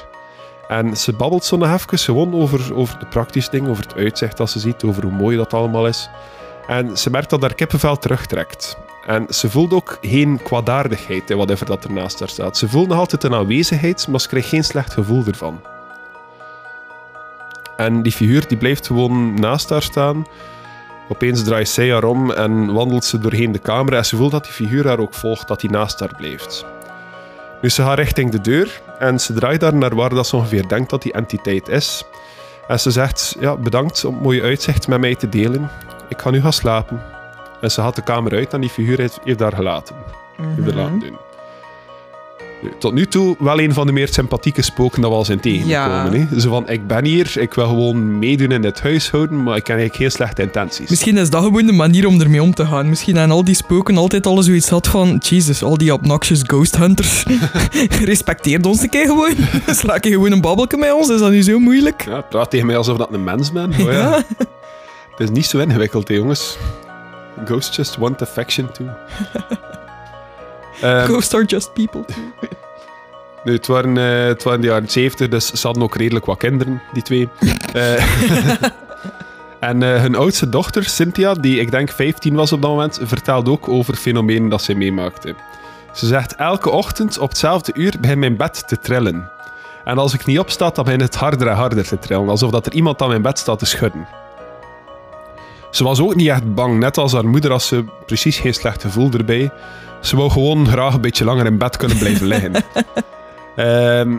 [0.68, 4.37] En ze babbelt zo nog even gewoon over, over de praktische dingen, over het uitzicht
[4.37, 6.09] dat ze ziet, over hoe mooi dat allemaal is.
[6.66, 8.77] En ze merkt dat haar kippenvel terugtrekt.
[9.07, 12.57] En ze voelt ook geen kwaadaardigheid in whatever dat ernaast haar staat.
[12.57, 15.61] Ze voelt nog altijd een aanwezigheid, maar ze krijgt geen slecht gevoel ervan.
[17.77, 20.27] En die figuur die blijft gewoon naast haar staan.
[21.09, 24.44] Opeens draait zij haar om en wandelt ze doorheen de kamer en ze voelt dat
[24.44, 26.64] die figuur haar ook volgt, dat hij naast haar blijft.
[27.61, 30.68] Dus ze gaat richting de deur en ze draait daar naar waar dat ze ongeveer
[30.68, 32.05] denkt dat die entiteit is.
[32.68, 35.70] En ze zegt, ja, bedankt om het mooie uitzicht met mij te delen.
[36.14, 37.00] Ik ga nu gaan slapen.
[37.61, 39.96] En ze gaat de kamer uit en die figuur heeft, heeft daar gelaten.
[40.57, 41.16] Heeft er laten doen.
[42.79, 46.29] Tot nu toe wel een van de meer sympathieke spoken dat we al zijn tegengekomen.
[46.31, 46.40] hè.
[46.40, 49.77] Zo van, ik ben hier, ik wil gewoon meedoen in het huishouden, maar ik heb
[49.77, 50.88] eigenlijk geen slechte intenties.
[50.90, 52.88] Misschien is dat gewoon de manier om ermee om te gaan.
[52.88, 55.20] Misschien hebben al die spoken altijd al zoiets had van...
[55.24, 57.24] Jesus, al die obnoxious ghost hunters.
[58.05, 59.35] Respecteer ons een keer gewoon.
[59.77, 61.09] Sla je gewoon een babbelke met ons?
[61.09, 62.05] Is dat nu zo moeilijk?
[62.09, 63.70] Ja, praat tegen mij alsof dat een mens ben.
[63.72, 63.92] Oh, ja.
[63.92, 64.22] Ja.
[65.16, 66.57] Het is niet zo ingewikkeld, hè, jongens.
[67.44, 68.87] Ghosts just want affection too.
[70.81, 72.05] Ehm, Ghosts are just people.
[73.44, 76.38] nu, het, waren, eh, het waren de jaren 70, dus ze hadden ook redelijk wat
[76.38, 77.29] kinderen, die twee.
[77.72, 78.03] Eh,
[79.61, 83.50] en eh, hun oudste dochter, Cynthia, die ik denk 15 was op dat moment, vertelde
[83.50, 85.35] ook over fenomenen dat zij meemaakte.
[85.92, 89.31] Ze zegt, elke ochtend op hetzelfde uur begint mijn bed te trillen.
[89.85, 92.66] En als ik niet opsta, dan begint het harder en harder te trillen, alsof dat
[92.66, 94.07] er iemand aan mijn bed staat te schudden.
[95.75, 98.83] Ze was ook niet echt bang, net als haar moeder, als ze precies geen slecht
[98.83, 99.51] gevoel erbij.
[100.01, 102.53] Ze wou gewoon graag een beetje langer in bed kunnen blijven liggen.
[103.57, 104.17] Ehm,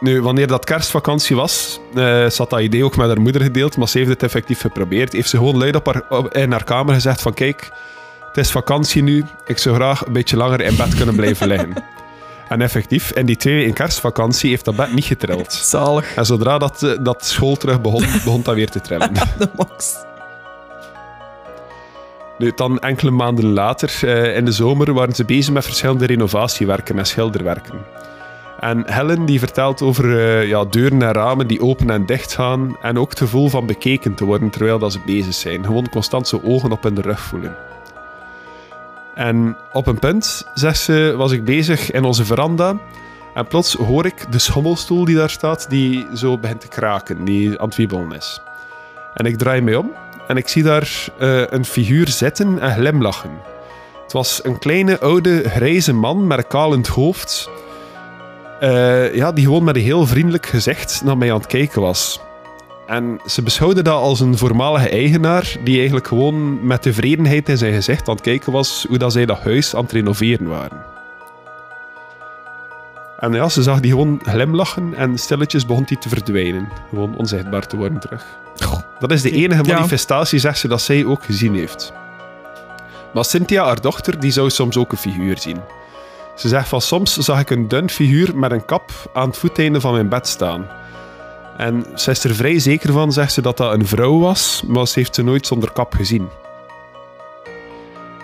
[0.00, 3.76] nu, wanneer dat kerstvakantie was, eh, ze had dat idee ook met haar moeder gedeeld,
[3.76, 5.12] maar ze heeft het effectief geprobeerd.
[5.12, 7.70] Heeft ze gewoon luid op haar, op- in haar kamer gezegd van kijk,
[8.26, 11.72] het is vakantie nu, ik zou graag een beetje langer in bed kunnen blijven liggen.
[12.48, 15.52] En effectief, in die twee weken kerstvakantie heeft dat bed niet getrild.
[15.52, 16.14] Zalig.
[16.14, 19.12] En zodra dat, eh, dat school terug begon, begon dat weer te trillen.
[19.38, 19.94] De max.
[22.42, 26.98] Nu, dan enkele maanden later, eh, in de zomer, waren ze bezig met verschillende renovatiewerken
[26.98, 27.74] en schilderwerken.
[28.60, 32.76] En Helen die vertelt over eh, ja, deuren en ramen die open en dicht gaan
[32.80, 35.64] en ook het gevoel van bekeken te worden terwijl dat ze bezig zijn.
[35.64, 37.56] Gewoon constant zo ogen op hun rug voelen.
[39.14, 42.76] En op een punt, zegt ze, was ik bezig in onze veranda
[43.34, 47.58] en plots hoor ik de schommelstoel die daar staat, die zo begint te kraken, die
[47.58, 48.40] aan het wiebelen is.
[49.14, 49.90] En ik draai mij om
[50.32, 53.30] en ik zie daar eh, een figuur zitten en glimlachen.
[54.02, 57.50] Het was een kleine, oude, grijze man met een kalend hoofd.
[58.60, 62.20] eh, ja, die gewoon met een heel vriendelijk gezicht naar mij aan het kijken was.
[62.86, 67.74] En ze beschouwde dat als een voormalige eigenaar die eigenlijk gewoon met tevredenheid in zijn
[67.74, 70.91] gezicht aan het kijken was hoe dat zij dat huis aan het renoveren waren.
[73.22, 76.68] En ja, ze zag die gewoon glimlachen en stilletjes begon die te verdwijnen.
[76.88, 78.24] Gewoon onzichtbaar te worden terug.
[78.98, 81.92] Dat is de enige manifestatie, zegt ze, dat zij ook gezien heeft.
[83.14, 85.60] Maar Cynthia, haar dochter, die zou soms ook een figuur zien.
[86.36, 89.80] Ze zegt van soms zag ik een dun figuur met een kap aan het voeteinde
[89.80, 90.66] van mijn bed staan.
[91.56, 94.86] En ze is er vrij zeker van, zegt ze, dat dat een vrouw was, maar
[94.86, 96.28] ze heeft ze nooit zonder kap gezien.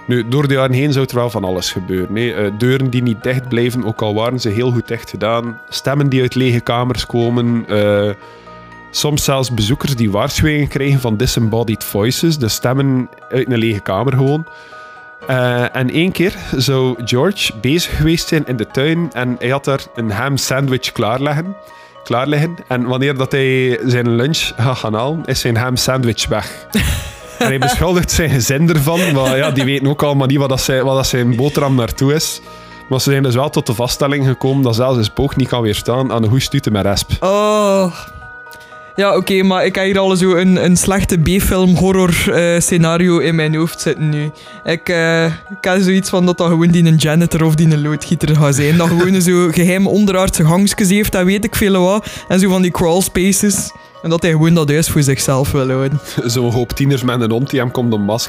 [0.09, 2.17] Nu, door de jaren heen zou er wel van alles gebeuren.
[2.17, 5.61] Eh, deuren die niet dicht blijven, ook al waren ze heel goed dicht gedaan.
[5.69, 7.65] Stemmen die uit lege kamers komen.
[7.69, 8.11] eh,
[8.91, 12.39] soms zelfs bezoekers die waarschuwingen krijgen van disembodied voices.
[12.39, 14.47] De stemmen uit een lege kamer gewoon.
[15.27, 19.65] Eh, en één keer zou George bezig geweest zijn in de tuin en hij had
[19.65, 21.57] daar een ham sandwich klaarleggen.
[22.05, 22.57] Klaar liggen.
[22.69, 26.67] En wanneer dat hij zijn lunch gaat gaan halen, is zijn ham sandwich weg.
[27.39, 30.85] hij beschuldigt zijn gezin ervan, maar ja, die weten ook allemaal niet wat, dat zijn,
[30.85, 32.41] wat dat zijn boterham naartoe is.
[32.89, 35.63] Maar ze zijn dus wel tot de vaststelling gekomen dat zelfs een spook niet kan
[35.63, 37.11] weerstaan aan een hoestute met resp.
[37.21, 37.93] Oh.
[38.99, 43.19] Ja, oké, maar ik heb hier al zo een, een slechte B-film horror eh, scenario
[43.19, 44.31] in mijn hoofd zitten nu.
[44.65, 47.83] Ik, eh, ik heb zoiets van dat dat gewoon die een janitor of die een
[47.83, 48.77] loodgieter gaat zijn.
[48.77, 52.07] Dat gewoon zo geheim onderaardse gangstjes heeft, dat weet ik veel wat.
[52.29, 53.73] En zo van die crawl spaces.
[54.03, 56.01] En dat hij gewoon dat huis voor zichzelf wil houden.
[56.35, 58.29] Zo'n hoop tieners met een hond die hem komt.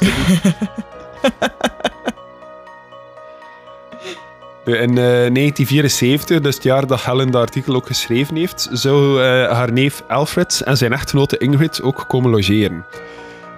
[4.64, 9.22] Nu, In eh, 1974, dus het jaar dat Helen dat artikel ook geschreven heeft, zou
[9.22, 12.84] eh, haar neef Alfred en zijn echtgenote Ingrid ook komen logeren.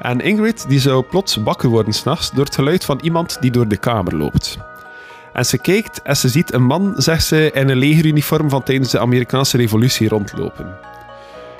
[0.00, 3.68] En Ingrid die zou plots wakker worden s'nachts door het geluid van iemand die door
[3.68, 4.58] de kamer loopt.
[5.32, 8.90] En ze kijkt en ze ziet een man, zegt ze, in een legeruniform van tijdens
[8.90, 10.78] de Amerikaanse revolutie rondlopen.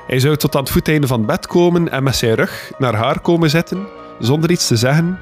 [0.07, 2.95] Hij zou tot aan het voeteinde van het bed komen en met zijn rug naar
[2.95, 3.87] haar komen zitten,
[4.19, 5.19] zonder iets te zeggen.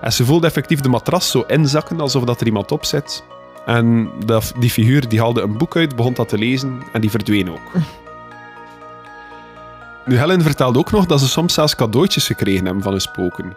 [0.00, 3.24] En ze voelde effectief de matras zo inzakken, alsof dat er iemand op zit.
[3.66, 4.10] En
[4.58, 7.72] die figuur die haalde een boek uit, begon dat te lezen en die verdween ook.
[10.06, 13.56] Nu, Helen vertelde ook nog dat ze soms zelfs cadeautjes gekregen hebben van hun spoken.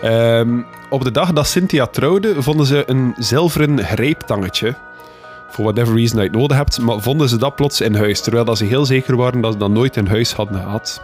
[0.00, 0.60] Ehm,
[0.90, 4.74] op de dag dat Cynthia trouwde, vonden ze een zilveren grijptangetje.
[5.56, 8.20] For whatever reason dat je het nodig hebt, maar vonden ze dat plots in huis,
[8.20, 11.02] terwijl dat ze heel zeker waren dat ze dat nooit in huis hadden gehad.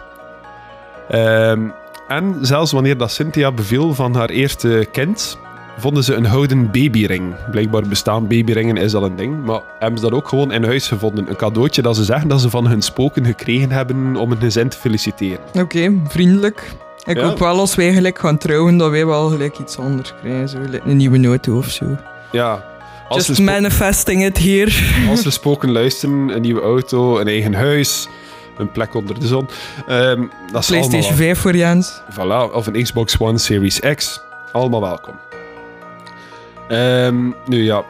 [1.09, 1.61] Ehm,
[2.07, 5.37] en zelfs wanneer dat Cynthia beviel van haar eerste kind,
[5.77, 7.35] vonden ze een houden babyring.
[7.51, 9.45] Blijkbaar bestaan babyringen, is al een ding.
[9.45, 11.29] Maar hebben ze dat ook gewoon in huis gevonden.
[11.29, 14.69] Een cadeautje dat ze zeggen dat ze van hun spoken gekregen hebben om hun gezin
[14.69, 15.39] te feliciteren.
[15.53, 16.71] Oké, vriendelijk.
[17.05, 17.23] Ik Ja.
[17.27, 20.49] hoop wel als wij gelijk gaan trouwen, dat wij wel gelijk iets anders krijgen.
[20.49, 21.85] Zo, een nieuwe auto of zo.
[22.31, 22.71] Ja.
[23.07, 24.71] Als Just manifesting it here.
[25.09, 28.07] als we spoken luisteren, een nieuwe auto, een eigen huis,
[28.57, 29.47] een plek onder de zon.
[29.87, 32.01] Ehm, dat is PlayStation allemaal 5 voor Jens.
[32.11, 34.21] Voilà, of een Xbox One Series X.
[34.51, 35.13] Allemaal welkom.
[36.67, 37.83] Ehm, nu ja,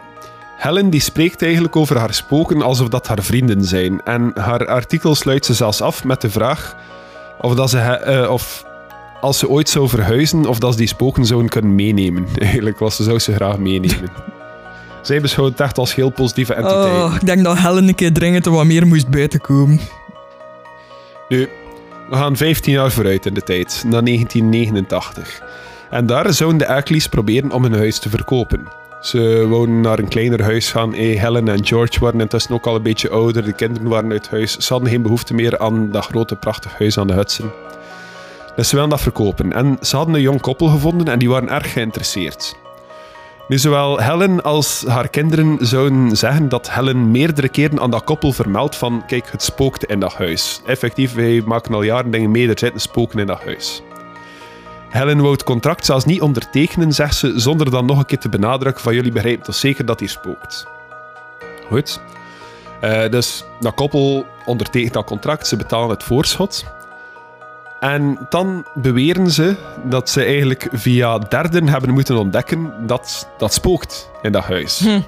[0.58, 4.02] Helen die spreekt eigenlijk over haar spoken alsof dat haar vrienden zijn.
[4.04, 6.76] En haar artikel sluit ze zelfs af met de vraag
[7.42, 8.66] of, dat ze, eh, of
[9.22, 12.28] als ze ooit zou verhuizen, of dat ze die spoken zouden kunnen meenemen.
[12.40, 14.10] Eigenlijk was ze zou ze graag meenemen.
[15.04, 17.04] Zij beschouwt het echt als heel positieve entiteit.
[17.04, 19.80] Oh, ik denk dat Helen een keer dringend wat meer moest buitenkomen.
[21.30, 21.50] Nu,
[22.10, 25.42] we gaan 15 jaar vooruit in de tijd, naar 1989.
[25.90, 28.68] En daar zouden de Ackleys proberen om hun huis te verkopen.
[29.02, 30.94] Ze wouden naar een kleiner huis gaan.
[30.94, 33.46] Eh, Helen en George waren intussen ook al een beetje ouder.
[33.46, 34.58] De kinderen waren uit huis.
[34.58, 37.52] Ze hadden geen behoefte meer aan dat grote, prachtig huis aan de Hudson.
[38.56, 39.54] Dus ze wilden dat verkopen.
[39.54, 42.56] En ze hadden een jong koppel gevonden en die waren erg geïnteresseerd.
[43.48, 48.32] Nu, zowel Helen als haar kinderen zouden zeggen dat Helen meerdere keren aan dat koppel
[48.32, 50.62] vermeldt van kijk, het spookt in dat huis.
[50.66, 53.84] Effectief, wij maken al jaren dingen mee, er zitten spoken in dat huis.
[54.90, 58.30] Helen wou het contract zelfs niet ondertekenen, zegt ze, zonder dan nog een keer te
[58.30, 60.68] benadrukken van jullie begrijpen toch zeker dat hier spookt.
[61.68, 62.02] Goed.
[62.82, 66.66] Eh, dus dat koppel ondertekent dat contract, ze betalen het voorschot.
[67.84, 74.10] En dan beweren ze dat ze eigenlijk via derden hebben moeten ontdekken dat dat spookt
[74.22, 74.80] in dat huis.
[74.80, 75.00] Hm.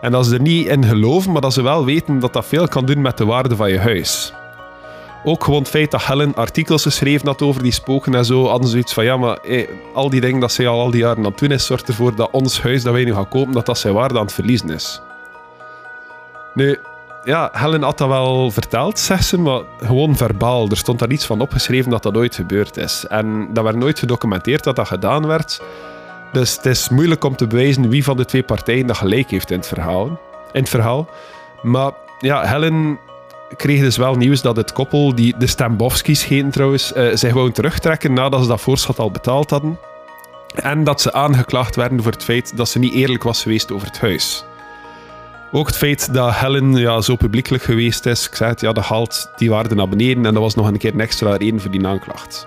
[0.00, 2.68] En dat ze er niet in geloven, maar dat ze wel weten dat dat veel
[2.68, 4.32] kan doen met de waarde van je huis.
[5.24, 8.66] Ook gewoon het feit dat Helen artikels geschreven had over die spoken en zo, hadden
[8.66, 11.16] ze zoiets van, ja, maar eh, al die dingen dat zij al, al die jaren
[11.16, 13.66] aan het doen is, zorgt ervoor dat ons huis dat wij nu gaan kopen, dat
[13.66, 15.00] dat zijn waarde aan het verliezen is.
[16.54, 16.78] Nu,
[17.24, 20.68] ja, Helen had dat wel verteld, zegt ze, maar gewoon verbaal.
[20.68, 23.06] Er stond daar iets van opgeschreven dat dat ooit gebeurd is.
[23.08, 25.62] En dat werd nooit gedocumenteerd dat dat gedaan werd.
[26.32, 29.50] Dus het is moeilijk om te bewijzen wie van de twee partijen dat gelijk heeft
[29.50, 30.06] in het verhaal.
[30.52, 31.08] In het verhaal.
[31.62, 32.98] Maar ja, Helen
[33.56, 37.52] kreeg dus wel nieuws dat het koppel, die de Stambowskis heten trouwens, eh, zich wou
[37.52, 39.78] terugtrekken nadat ze dat voorschot al betaald hadden.
[40.54, 43.86] En dat ze aangeklaagd werden voor het feit dat ze niet eerlijk was geweest over
[43.86, 44.44] het huis.
[45.54, 48.84] Ook het feit dat Helen ja, zo publiekelijk geweest is, ik zei het, ja, dat
[48.84, 51.70] haalt die waarde naar beneden en dat was nog een keer een extra reden voor
[51.70, 52.46] die aanklacht.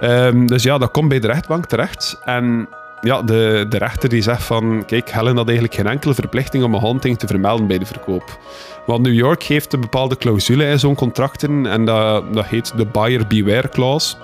[0.00, 2.20] Ehm, dus ja, dat komt bij de rechtbank terecht.
[2.24, 2.68] En
[3.00, 6.74] ja, de, de rechter die zegt van, kijk, Helen had eigenlijk geen enkele verplichting om
[6.74, 8.38] een hunting te vermelden bij de verkoop.
[8.86, 12.86] Want New York heeft een bepaalde clausule in zo'n contracten en dat, dat heet de
[12.86, 14.16] buyer beware clause.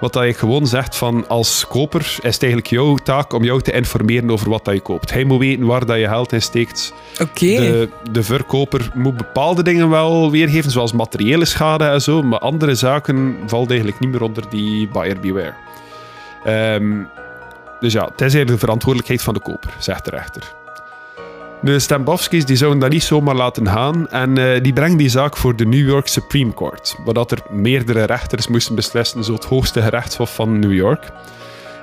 [0.00, 3.62] Wat dat je gewoon zegt van als koper is het eigenlijk jouw taak om jou
[3.62, 5.12] te informeren over wat dat je koopt.
[5.12, 6.92] Hij moet weten waar dat je geld in steekt.
[7.20, 7.46] Oké.
[7.46, 12.74] De, de verkoper moet bepaalde dingen wel weergeven, zoals materiële schade en zo, maar andere
[12.74, 15.54] zaken valt eigenlijk niet meer onder die buyer beware.
[16.44, 17.02] Ehm,
[17.80, 20.58] dus ja, het is eigenlijk de verantwoordelijkheid van de koper, zegt de rechter.
[21.62, 25.36] De Stambowskis die zouden dat niet zomaar laten gaan en eh, die brengen die zaak
[25.36, 29.82] voor de New York Supreme Court, dat er meerdere rechters moesten beslissen, zo het hoogste
[29.82, 31.10] gerechtshof van New York.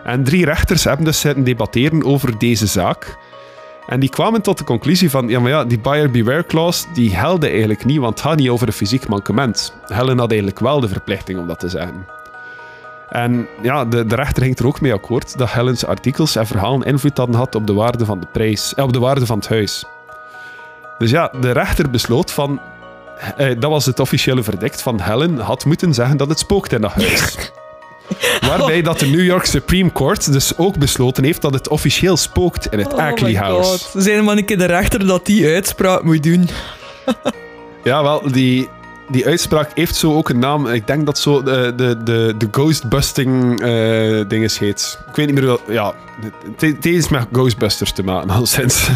[0.03, 3.17] En drie rechters hebben dus zitten debatteren over deze zaak.
[3.87, 7.15] En die kwamen tot de conclusie van, ja maar ja, die buyer beware clause, die
[7.15, 9.73] helde eigenlijk niet, want het gaat niet over een fysiek mankement.
[9.85, 12.16] Helen had eigenlijk wel de verplichting om dat te zeggen.
[13.09, 16.87] En ja, de, de rechter ging er ook mee akkoord dat Helen's artikels en verhalen
[16.87, 19.47] invloed hadden gehad op de waarde van de prijs, eh, op de waarde van het
[19.47, 19.83] huis.
[20.97, 22.61] Dus ja, de rechter besloot van,
[23.37, 26.81] eh, dat was het officiële verdict van Helen, had moeten zeggen dat het spookt in
[26.81, 27.35] dat huis.
[28.47, 32.67] Waarbij dat de New York Supreme Court dus ook besloten heeft dat het officieel spookt
[32.71, 33.69] in het Oh Ackley House.
[33.69, 34.03] God.
[34.03, 36.49] Zijn maar een keer de rechter dat die uitspraak moet doen.
[37.83, 38.69] Ja, wel, die,
[39.07, 40.67] die uitspraak heeft zo ook een naam.
[40.67, 44.99] Ik denk dat zo de, de, de, de ghostbusting eh dinges heet.
[45.09, 45.61] Ik weet niet meer wel.
[45.67, 45.93] Ja,
[46.57, 48.89] het met Ghostbusters te maken, al sinds.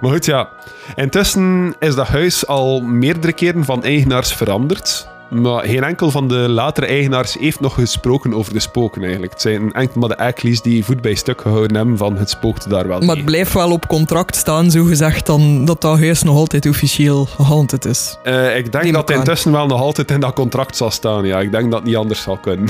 [0.00, 0.48] maar goed, ja.
[0.94, 5.08] Intussen is dat huis al meerdere keren van eigenaars veranderd.
[5.32, 9.32] Maar geen enkel van de latere eigenaars heeft nog gesproken over de spoken eigenlijk.
[9.32, 12.68] Het zijn enkel maar de Ackleys die voet bij stuk gehouden hebben van het spookte
[12.68, 16.22] daar wel Maar het blijft wel op contract staan, zo gezegd, dan dat dat huis
[16.22, 18.18] nog altijd officieel gehandeld is.
[18.22, 21.24] Eh, ik denk Neem dat het intussen wel nog altijd in dat contract zal staan.
[21.24, 22.68] Ja, ik denk dat het niet anders zal kunnen.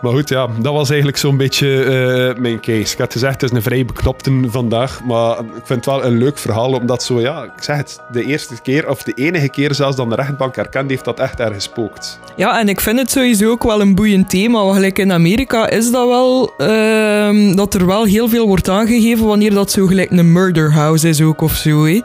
[0.00, 2.92] Maar goed, ja, dat was eigenlijk zo'n beetje eh, mijn case.
[2.92, 6.18] Ik had gezegd, het is een vrij beknopte vandaag, maar ik vind het wel een
[6.18, 9.74] leuk verhaal, omdat zo, ja, ik zeg het, de eerste keer, of de enige keer
[9.74, 12.18] zelfs dan de rechtbank erkend heeft dat echt er gespookt.
[12.36, 14.62] Ja, en ik vind het sowieso ook wel een boeiend thema.
[14.62, 19.26] Want gelijk in Amerika is dat wel, ehm, dat er wel heel veel wordt aangegeven
[19.26, 22.00] wanneer dat zo gelijk een murder house is ook of zo, hè.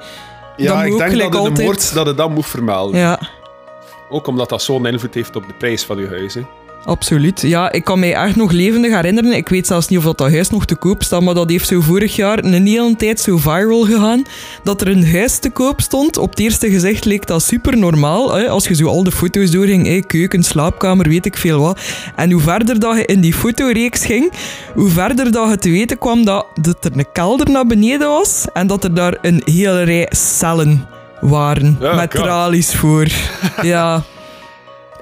[0.58, 2.99] Ja, ik denk dat het een dat het dan moet vermelden.
[2.99, 3.19] Ja.
[4.10, 6.34] Ook omdat dat zo'n invloed heeft op de prijs van je huis.
[6.34, 6.41] Hè.
[6.86, 7.41] Absoluut.
[7.41, 9.34] Ja, ik kan mij echt nog levendig herinneren.
[9.34, 11.67] Ik weet zelfs niet of dat, dat huis nog te koop staat, maar dat heeft
[11.67, 14.24] zo vorig jaar een hele tijd zo viral gegaan.
[14.63, 16.17] Dat er een huis te koop stond.
[16.17, 18.34] Op het eerste gezicht leek dat super normaal.
[18.34, 18.50] Hè?
[18.50, 20.00] Als je zo al de foto's doorging, hè?
[20.00, 21.80] keuken, slaapkamer, weet ik veel wat.
[22.15, 24.32] En hoe verder dat je in die fotoreeks ging,
[24.74, 28.46] hoe verder dat je te weten kwam dat, dat er een kelder naar beneden was
[28.54, 30.88] en dat er daar een hele rij cellen
[31.22, 31.78] waren.
[31.80, 33.08] Met tralies voor.
[33.62, 34.04] ja.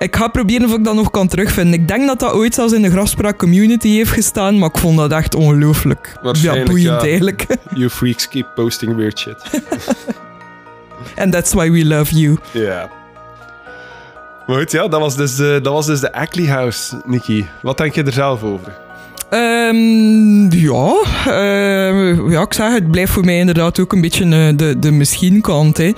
[0.01, 1.73] Ik ga proberen of ik dat nog kan terugvinden.
[1.79, 4.97] Ik denk dat dat ooit zelfs in de grafspraak community heeft gestaan, maar ik vond
[4.97, 6.11] dat echt ongelooflijk.
[6.13, 7.07] Ja, Waarschijnlijk, boeiend ja.
[7.07, 7.45] eigenlijk.
[7.75, 9.35] You freaks keep posting weird shit.
[11.21, 12.37] And that's why we love you.
[12.51, 12.89] Ja.
[14.47, 17.45] Maar goed, ja, dat was dus de, dat was dus de Ackley House, Nicky.
[17.61, 18.77] Wat denk je er zelf over?
[19.29, 20.93] Ehm, ja,
[21.25, 24.91] ehm, ja, ik zeg, het blijft voor mij inderdaad ook een beetje eh, de, de
[24.91, 25.77] misschien-kant.
[25.77, 25.91] Hè.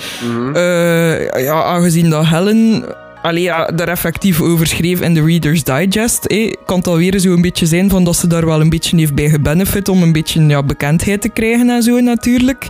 [0.54, 2.86] Eh, ja, aangezien dat Helen
[3.24, 6.28] allee, ja, daar effectief over schreef in de Reader's Digest,
[6.66, 9.14] kan het alweer zo een beetje zijn van dat ze daar wel een beetje heeft
[9.14, 12.68] bij gebenefit om een beetje ja, bekendheid te krijgen en zo natuurlijk.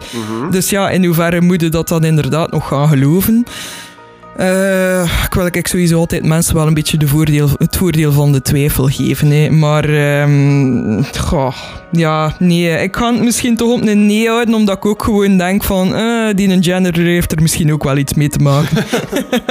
[0.52, 3.46] Dus ja, in hoeverre moet je dat dan inderdaad nog gaan geloven?
[4.38, 8.32] Eh, ik wil ik sowieso altijd mensen wel een beetje de voordeel, het voordeel van
[8.32, 9.28] de twijfel geven.
[9.32, 9.50] Hè.
[9.50, 11.56] Maar ehm, goh,
[11.92, 12.82] ja, nee.
[12.84, 15.96] Ik ga het misschien toch op een nee houden, omdat ik ook gewoon denk van
[15.96, 18.86] eh, die Jenner heeft er misschien ook wel iets mee te maken.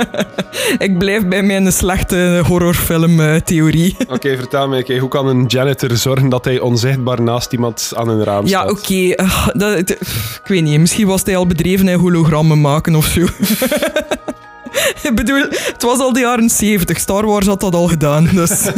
[0.78, 3.96] ik blijf bij mijn slechte horrorfilm-theorie.
[4.08, 8.08] Oké, vertel me, oké, hoe kan een janitor zorgen dat hij onzichtbaar naast iemand aan
[8.08, 8.70] een raam Ja, staat?
[8.70, 9.14] oké.
[9.58, 9.90] dat- het-
[10.42, 10.80] ik weet niet.
[10.80, 13.20] Misschien was hij al bedreven in hologrammen maken of zo.
[15.08, 16.98] ik bedoel, het was al de jaren 70.
[16.98, 18.28] Star Wars had dat al gedaan.
[18.34, 18.50] Dus.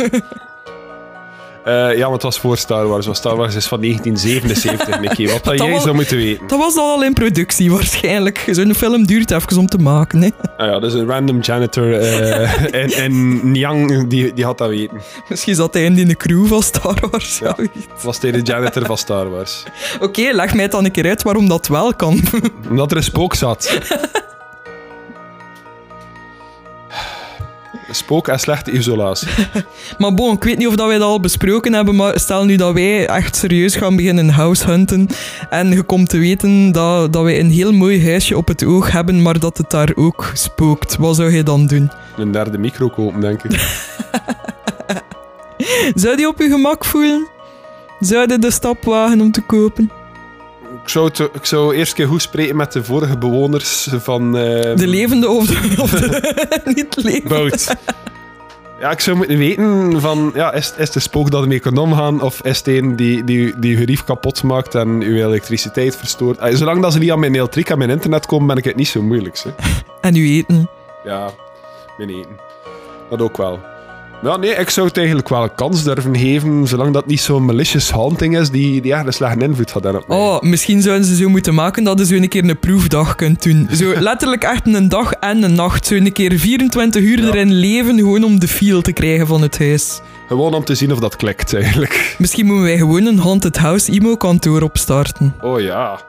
[1.65, 3.05] Eh, ja, maar het was voor Star Wars.
[3.05, 5.25] want Star Wars is van 1977, Nicky.
[5.27, 6.47] Wat dat Dat jij was- zou moeten weten.
[6.47, 8.45] dat was al in productie waarschijnlijk.
[8.51, 10.23] Zo'n film duurt even om te maken.
[10.23, 10.29] Hè.
[10.57, 15.01] Ah ja, dus een random janitor eh en, en Nyang, die, die had dat weten.
[15.29, 17.39] Misschien zat hij in die crew van Star Wars.
[17.39, 17.57] Ja.
[18.03, 19.63] Was hij de janitor van Star Wars.
[20.01, 22.21] Oké, leg mij dan een keer uit waarom dat wel kan.
[22.69, 23.79] Omdat er een spook zat.
[27.95, 29.29] Spook en slechte isolatie.
[29.99, 32.57] Maar bon, ik weet niet of dat wij dat al besproken hebben, maar stel nu
[32.57, 35.09] dat wij echt serieus gaan beginnen house hunten
[35.51, 38.91] en je komt te weten dat, dat wij een heel mooi huisje op het oog
[38.91, 40.97] hebben, maar dat het daar ook spookt.
[40.97, 41.91] Wat zou je dan doen?
[42.17, 43.53] Een derde micro kopen, denk ik.
[45.95, 47.29] Zou die op je gemak voelen?
[48.01, 49.91] Zou je de stap wagen om te kopen?
[50.85, 54.37] Ik zou, ik zou eerst keer goed spreken met de vorige bewoners van...
[54.37, 57.59] eh, De levende of de, of de niet levende?
[58.81, 62.21] Ja, ik zou moeten weten van, ja, is, is een spook dat ermee kan omgaan,
[62.23, 66.39] of is het een die, die, die uw rief kapot maakt en uw elektriciteit verstoort?
[66.39, 68.77] Ah, zolang dat ze niet aan mijn elektriek en mijn internet komen, ben ik het
[68.77, 69.39] niet zo moeilijk.
[69.45, 69.51] Hè.
[70.01, 70.69] En u eten.
[71.05, 71.31] Ja,
[71.97, 72.37] mijn eten.
[73.11, 73.61] Dat ook wel.
[74.25, 77.45] Ja, nee, ik zou het eigenlijk wel een kans durven geven, zolang dat niet zo'n
[77.45, 80.19] malicious haunting is die, die echt een slechte invloed gaat hebben op mij.
[80.19, 83.43] Oh, misschien zouden ze zo moeten maken dat je zo een keer een proefdag kunt
[83.43, 83.69] doen.
[83.73, 85.87] Zo letterlijk echt een dag en een nacht.
[85.87, 87.27] Zo een keer 24 uur Ja.
[87.27, 90.01] erin leven, gewoon om de feel te krijgen van het huis.
[90.29, 92.15] Gewoon om te zien of dat klikt, eigenlijk.
[92.19, 95.35] Misschien moeten wij gewoon een Haunted House emo-kantoor opstarten.
[95.41, 96.01] Oh ja.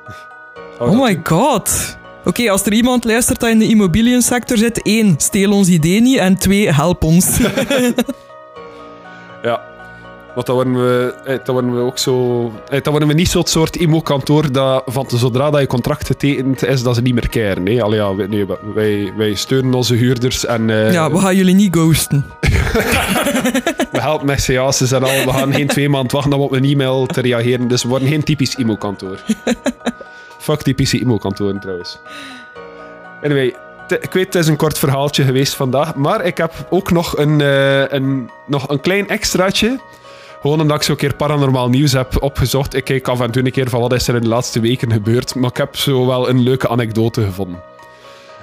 [0.80, 1.97] Oh my god.
[2.25, 6.17] Oké, als er iemand luistert dat in de immobiliënsector zit, één, steel ons idee niet
[6.17, 7.38] en twee, help ons.
[9.43, 9.61] Ja.
[10.35, 12.43] Want dan worden we, eh, dan worden we ook zo...
[12.69, 16.63] eh, Dan worden we niet zo'n soort imo-kantoor dat van zodra dat je contract getekend
[16.65, 17.63] is, dat ze niet meer keren.
[17.63, 21.35] Nee, Allee, ja, wij- nee, wij, wij steunen onze huurders en eh, ja, we gaan
[21.35, 22.25] jullie niet ghosten.
[23.91, 25.09] we helpen met CA's en al.
[25.25, 27.67] We gaan geen twee maanden wachten om op een e-mail te reageren.
[27.67, 29.19] Dus we worden geen typisch imo-kantoor.
[30.45, 31.99] Fuck typische imo-kantoren trouwens.
[33.23, 33.55] Anyway,
[33.87, 35.95] ik weet, het is een kort verhaaltje geweest vandaag.
[35.95, 39.79] Maar ik heb ook nog een, eh, een, nog een klein extraatje.
[40.41, 42.73] Gewoon omdat ik zo een keer paranormaal nieuws heb opgezocht.
[42.73, 44.91] Ik kijk af en toe een keer van wat is er in de laatste weken
[44.91, 45.35] gebeurd.
[45.35, 47.61] Maar ik heb zo wel een leuke anekdote gevonden.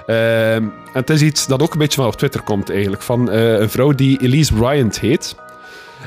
[0.05, 3.01] Ehm, het is iets dat ook een beetje van op Twitter komt eigenlijk.
[3.01, 5.35] Van eh, een vrouw die Elise Bryant heet.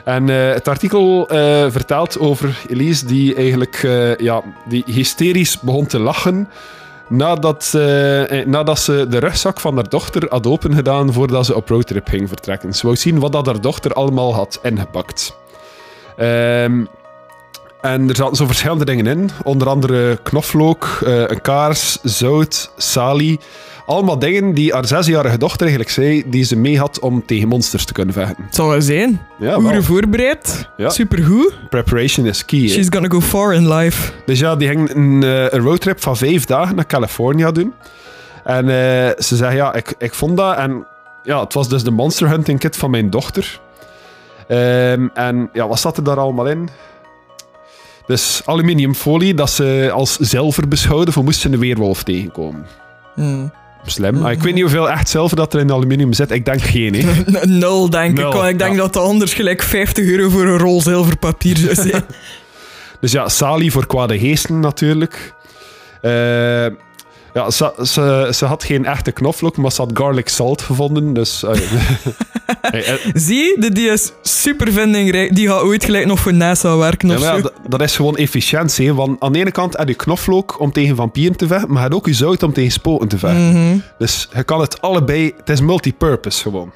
[0.07, 5.87] En eh, het artikel eh, vertelt over Elise die eigenlijk eh, ja, die hysterisch begon
[5.87, 6.49] te lachen
[7.09, 7.73] nadat,
[8.47, 12.75] nadat ze de rugzak van haar dochter had opengedaan voordat ze op roadtrip ging vertrekken.
[12.75, 15.37] Ze wou zien wat dat haar dochter allemaal had ingepakt.
[16.17, 16.85] Ehm,
[17.81, 19.31] en er zaten zo verschillende dingen in.
[19.45, 23.41] Onder andere knoflook, eh, een kaars, zout, salie.
[23.87, 27.85] Allemaal dingen die haar zesjarige dochter eigenlijk zei die ze mee had om tegen monsters
[27.85, 28.45] te kunnen vechten.
[28.45, 29.21] Het zal wel zijn.
[29.39, 30.69] Ja, voorbereid.
[30.77, 30.89] Ja.
[30.89, 31.69] Supergoed.
[31.69, 32.69] Preparation is key.
[32.69, 34.13] She's gonna go far in life.
[34.25, 37.75] Dus ja, die ging een, eh, een roadtrip van vijf dagen naar California doen.
[38.45, 40.57] En eh, ze zei, ja, ik, ik vond dat.
[40.57, 40.87] En
[41.23, 43.61] ja, het was dus de Monster Hunting Kit van mijn dochter.
[44.49, 46.69] Ehm, en ja, wat zat er daar allemaal in?
[48.07, 52.67] Dus aluminiumfolie dat ze als zilver beschouwden voor moest ze een weerwolf tegenkomen.
[53.15, 53.53] Hmm.
[53.87, 54.25] Slim.
[54.25, 56.31] Ah, ik weet niet hoeveel echt zilver dat er in aluminium zit.
[56.31, 57.13] Ik denk geen, hè.
[57.47, 58.35] Nul, denk Nul, ik.
[58.35, 58.79] Want ik denk ja.
[58.79, 62.05] dat dat anders gelijk 50 euro voor een rol zilverpapier zijn.
[63.01, 65.35] Dus ja, Sali voor kwade geesten natuurlijk.
[66.01, 66.67] Eh,
[67.35, 71.13] ja, ze, ze, ze had geen echte knoflook, maar ze had garlic salt gevonden.
[71.13, 71.61] Dus, eh,
[72.61, 72.95] Hey, eh,
[73.27, 75.35] Zie, die, die is super vindingrijk.
[75.35, 77.43] Die gaat ooit gelijk nog voor NASA werken ja, of maar ja, zo.
[77.43, 78.95] dat, dat is gewoon efficiëntie.
[78.95, 81.83] Want aan de ene kant heb je knoflook om tegen vampieren te vechten, maar je
[81.83, 83.51] hebt ook je zout om tegen spoten te vechten.
[83.51, 83.79] Mhm.
[83.99, 85.33] Dus je kan het allebei...
[85.37, 86.73] Het is multipurpose gewoon.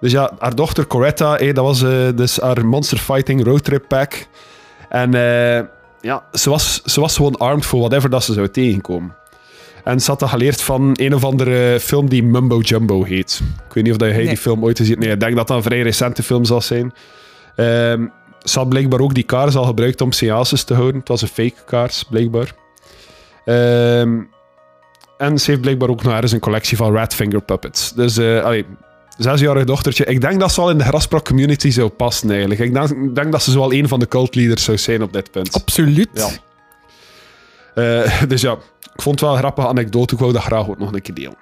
[0.00, 4.26] Dus ja, haar dochter Coretta, hé, dat was eh, dus haar Monster Fighting Roadtrip Pack.
[4.88, 5.64] En eh,
[6.00, 9.14] ja, ze was, ze was gewoon armed voor whatever dat ze zou tegenkomen.
[9.90, 13.40] En ze had dat geleerd van een of andere film die Mumbo Jumbo heet.
[13.68, 14.26] Ik weet niet of jij Nee.
[14.26, 14.98] die film ooit gezien.
[14.98, 16.92] Nee, ik denk dat dat een vrij recente film zal zijn.
[17.56, 18.06] Ehm,
[18.42, 20.98] ze had blijkbaar ook die kaars al gebruikt om seances te houden.
[21.00, 22.54] Het was een fake kaars, blijkbaar.
[23.44, 24.18] Ehm,
[25.18, 27.92] en ze heeft blijkbaar ook nog ergens een collectie van Ratfinger puppets.
[27.92, 28.66] Dus, eh allee,
[29.18, 30.04] zesjarig dochtertje.
[30.04, 32.60] Ik denk dat ze al in de Graspak community zou passen, eigenlijk.
[32.60, 32.74] Ik
[33.14, 35.54] denk, dat ze wel een van de cultleaders zou zijn op dit punt.
[35.54, 36.08] Absoluut.
[36.12, 36.28] Ja.
[37.74, 38.56] Eh, dus ja,
[39.00, 40.14] ik vond het wel een grappige anekdote.
[40.14, 41.36] Ik wou dat graag ook nog een keer delen.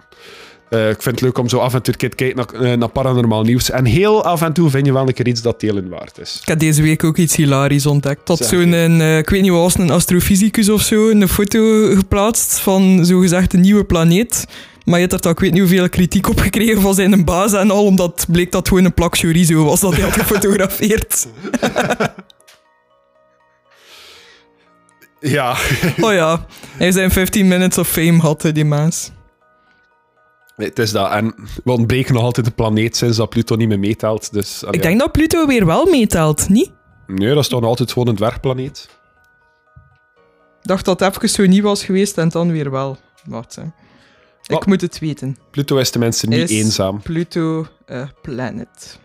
[0.68, 2.88] Eh, ik vind het leuk om zo af en toe te kijken naar, eh, naar
[2.88, 3.70] paranormaal nieuws.
[3.70, 6.38] En heel af en toe vind je wel een keer iets dat delen waard is.
[6.42, 8.26] Ik heb deze week ook iets hilarisch ontdekt.
[8.26, 11.94] Dat Zeg zo'n, eh, ik weet niet wat was, een astrofysicus of zo, een foto
[11.94, 14.46] geplaatst van zogezegd een nieuwe planeet.
[14.84, 17.52] Maar je hebt er toch, ik weet niet hoeveel kritiek op gekregen van zijn baas
[17.52, 21.26] en al, omdat bleek dat gewoon een plak chorizo was dat hij had gefotografeerd.
[25.20, 25.56] Ja,
[26.00, 26.46] Oh ja,
[26.76, 29.10] hij zijn 15 minutes of fame had, die mens.
[30.56, 31.10] het is dat.
[31.10, 34.32] En we ontbreken nog altijd de planeet sinds dat Pluto niet meer meetelt.
[34.32, 36.72] Dus, allee, Ik denk dat Pluto weer wel meetelt, niet?
[37.06, 38.88] Nee, dat is toch nog altijd gewoon een dwergplaneet.
[40.62, 42.98] Ik dacht dat het even zo niet was geweest en dan weer wel.
[43.30, 43.62] Hè.
[44.42, 44.66] Ik Wat?
[44.66, 45.36] moet het weten.
[45.50, 47.02] Pluto is tenminste niet Is eenzaam.
[47.02, 48.98] Pluto a planet?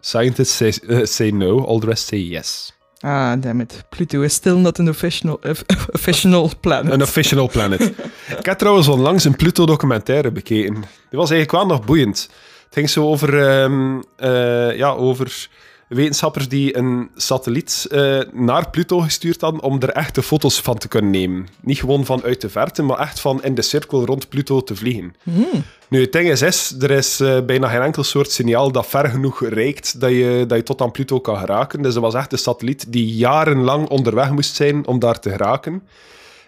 [0.00, 2.73] Scientists say, eh, say no, all the rest say yes.
[3.04, 3.84] Ah, damn it.
[3.88, 5.40] Pluto is still not an official,
[5.92, 6.92] official planet.
[6.92, 7.80] Een official planet.
[8.38, 10.74] Ik heb trouwens onlangs een Pluto-documentaire bekeken.
[11.10, 12.28] Die was eigenlijk wel nog boeiend.
[12.64, 15.48] Het ging zo over, ehm, eh, ja, over
[15.88, 20.88] wetenschappers die een satelliet eh, naar Pluto gestuurd hadden om er echte foto's van te
[20.88, 21.48] kunnen nemen.
[21.60, 24.76] Niet gewoon van uit de verte, maar echt van in de cirkel rond Pluto te
[24.76, 25.14] vliegen.
[25.22, 25.64] Hmm.
[25.88, 29.08] Nu, het ding is, is er is eh, bijna geen enkel soort signaal dat ver
[29.08, 31.82] genoeg reikt dat je, dat je tot aan Pluto kan geraken.
[31.82, 35.82] Dus er was echt een satelliet die jarenlang onderweg moest zijn om daar te geraken.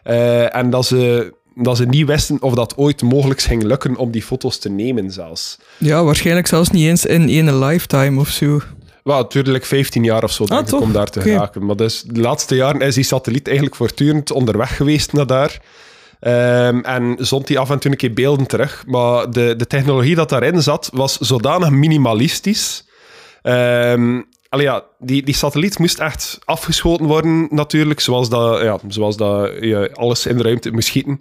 [0.03, 4.11] Eh, en dat ze, dat ze niet wisten of dat ooit mogelijk ging lukken om
[4.11, 5.59] die foto's te nemen zelfs.
[5.79, 8.61] Ja, waarschijnlijk zelfs niet eens in één lifetime of zo.
[9.07, 11.29] Wel, natuurlijk 15 jaar of zo denk ik, om daar te Oké.
[11.29, 11.67] geraken.
[11.67, 15.61] Maar dus de laatste jaren is die satelliet eigenlijk voortdurend onderweg geweest naar daar.
[16.21, 18.85] Ehm, en zond hij af en toe een keer beelden terug.
[18.87, 22.85] Maar de, de technologie dat daarin zat, was zodanig minimalistisch.
[23.43, 28.01] Allee, ja, die, die satelliet moest echt afgeschoten worden, natuurlijk.
[28.01, 31.21] Zoals dat, ja, zoals dat je alles in de ruimte moest schieten.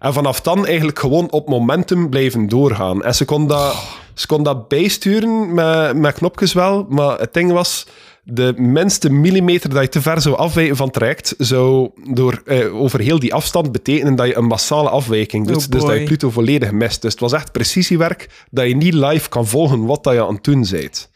[0.00, 3.02] En vanaf dan eigenlijk gewoon op momentum blijven doorgaan.
[3.02, 3.74] En ze kon dat,
[4.14, 6.86] ze kon dat bijsturen met, met knopjes wel.
[6.88, 7.86] Maar het ding was,
[8.24, 12.80] de minste millimeter dat je te ver zou afwijken van het traject, zou door, eh,
[12.80, 15.64] over heel die afstand betekenen dat je een massale afwijking doet.
[15.64, 16.04] Oh dus dat je.
[16.04, 17.02] Pluto volledig mist.
[17.02, 20.34] Dus het was echt precisiewerk dat je niet live kan volgen wat dat je aan
[20.34, 21.10] het doen bent.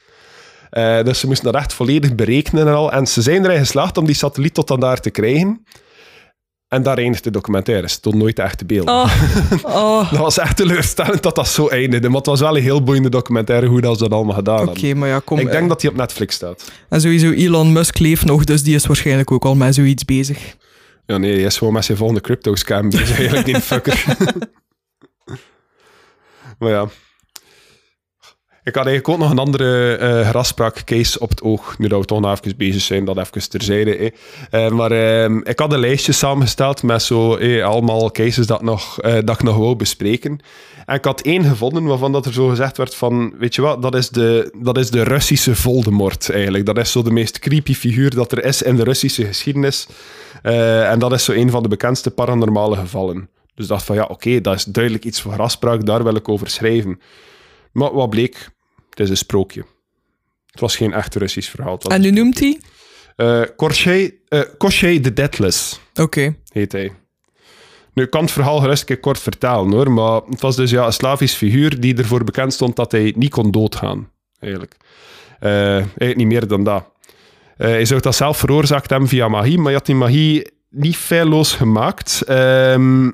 [0.71, 2.93] Eh, dus ze moesten dat echt volledig berekenen en al.
[2.93, 5.65] En ze zijn erin geslaagd om die satelliet tot aan daar te krijgen.
[6.75, 7.89] En daar eindigt de documentaire.
[7.89, 8.95] Ze toont nooit de echte beelden.
[8.95, 9.11] Oh,
[9.65, 10.11] oh.
[10.11, 12.09] Dat was echt teleurstellend dat dat zo eindigde.
[12.09, 14.81] Maar het was wel een heel boeiende documentaire hoe dat ze dat allemaal gedaan Oké,
[14.81, 14.99] hebben.
[14.99, 15.39] maar ja, kom.
[15.39, 16.71] Ik denk eh, dat die op Netflix staat.
[16.89, 20.57] En sowieso Elon Musk leeft nog, dus die is waarschijnlijk ook al met zoiets bezig.
[21.07, 23.17] Ja, nee, hij is gewoon met zijn volgende crypto-scam bezig.
[23.17, 24.05] Eigenlijk die fucker.
[26.59, 26.89] maar ja.
[28.65, 31.79] Ik had eigenlijk ook nog een andere uh, grafspraak-case op het oog.
[31.79, 34.13] Nu dat we toch nog even bezig zijn, dat even terzijde.
[34.51, 39.31] Uh, maar uh, ik had een lijstje samengesteld met zo allemaal cases dat, nog, dat
[39.31, 40.41] ik nog wou bespreken.
[40.87, 43.35] En ik had één gevonden waarvan dat er zo gezegd werd van...
[43.39, 46.67] Weet je wat, dat is de, dat is de Russische Voldemort eigenlijk.
[46.67, 49.87] Dat is zo de meest creepy figuur dat er is in de Russische geschiedenis.
[50.43, 53.29] en dat is zo een van de bekendste paranormale gevallen.
[53.55, 56.51] Dus dacht van ja, oké, dat is duidelijk iets voor grafspraak, daar wil ik over
[56.51, 56.99] schrijven.
[57.75, 58.49] Maar wat bleek?
[58.91, 59.65] Het is een sprookje.
[60.51, 61.79] Het was geen echt Russisch verhaal.
[61.79, 62.61] En nu noemt hij?
[63.17, 65.81] Uh, Koshchei, uh, the Deathless.
[65.95, 66.37] Oké.
[66.53, 66.93] Heet hij.
[67.95, 70.87] Nu, ik kan het verhaal gerust een kort vertalen hoor, maar het was dus ja,
[70.87, 74.11] een Slavisch figuur die ervoor bekend stond dat hij niet kon doodgaan.
[74.39, 74.77] Eigenlijk.
[75.41, 76.93] Uh, eigenlijk niet meer dan dat.
[77.59, 80.97] Uh, hij zou dat zelf veroorzaakt hebben via magie, maar hij had die magie niet
[80.97, 82.23] feilloos gemaakt.
[82.23, 83.11] Ehm,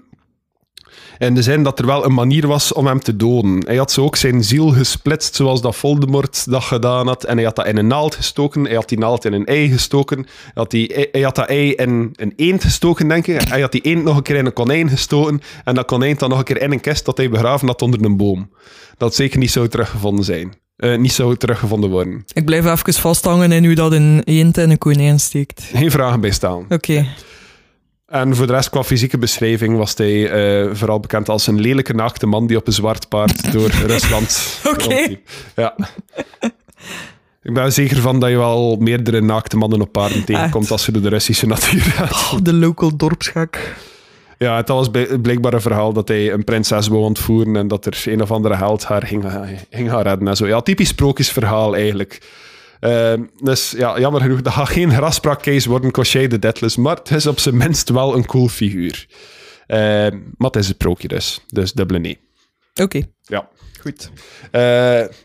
[1.27, 3.65] in de zin dat er wel een manier was om hem te doden.
[3.67, 7.25] Hij had zo ook zijn ziel gesplitst, zoals dat Voldemort dat gedaan had.
[7.25, 8.65] En hij had dat in een naald gestoken.
[8.65, 10.19] Hij had die naald in een ei gestoken.
[10.19, 13.41] Hij had, die, hij had dat ei in een eend gestoken, denk ik.
[13.49, 15.41] Hij had die eend nog een keer in een konijn gestoken.
[15.65, 18.05] En dat konijn dan nog een keer in een kist dat hij begraven had onder
[18.05, 18.51] een boom.
[18.97, 20.55] Dat zeker niet zou teruggevonden zijn.
[20.77, 22.25] Uh, niet zou teruggevonden worden.
[22.33, 25.63] Ik blijf even vasthangen in hoe dat een eend in een konijn steekt.
[25.73, 26.67] Geen vragen bij staan.
[26.69, 27.07] Oké.
[28.11, 31.95] En voor de rest, qua fysieke beschrijving, was hij uh, vooral bekend als een lelijke
[31.95, 35.17] naakte man die op een zwart paard door Rusland Oké.
[35.57, 35.75] Ja.
[37.43, 40.87] Ik ben er zeker van dat je wel meerdere naakte mannen op paarden tegenkomt als
[40.87, 42.11] je door de Russische natuur gaat.
[42.11, 43.77] Oh, de local dorpsgek.
[44.39, 44.91] Ja, het was
[45.23, 48.57] blijkbaar een verhaal dat hij een prinses wou ontvoeren en dat er een of andere
[48.57, 49.25] held haar ging,
[49.71, 50.47] ging gaan redden en zo.
[50.47, 52.21] Ja, typisch sprookjesverhaal eigenlijk.
[52.81, 57.11] Ehm, dus ja, jammer genoeg, dat gaat geen graspraak-case worden, Cochet de Deathless, maar het
[57.11, 59.07] is op zijn minst wel een cool figuur.
[59.67, 59.79] Uh,
[60.37, 62.21] maar het is een prookje dus, dus dubbele nee.
[62.75, 63.03] Oké.
[63.23, 63.49] Ja.
[63.81, 64.11] Goed.
[64.53, 64.61] Uh,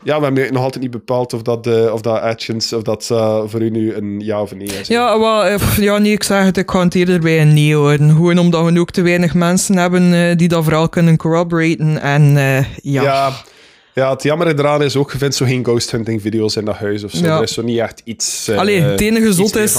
[0.02, 3.08] ja, we hebben nog altijd niet bepaald of dat, uh, of dat actions, of dat
[3.12, 4.88] uh, voor u nu een ja of een nee is.
[4.88, 8.10] Ja, wel, ja, nee, ik zeg het, ik ga het eerder bij een nee houden.
[8.10, 12.00] Gewoon omdat we ook te weinig mensen hebben die dat vooral kunnen corroboraten.
[12.00, 12.22] En
[12.82, 13.02] ja...
[13.02, 13.32] ja
[14.00, 16.76] ja, het jammer eraan is ook, je vindt zo geen ghost hunting video's in dat
[16.76, 17.24] huis of zo.
[17.24, 17.36] Ja.
[17.36, 18.48] Er is zo niet echt iets.
[18.48, 19.74] Uh, Allee, het enige zot is.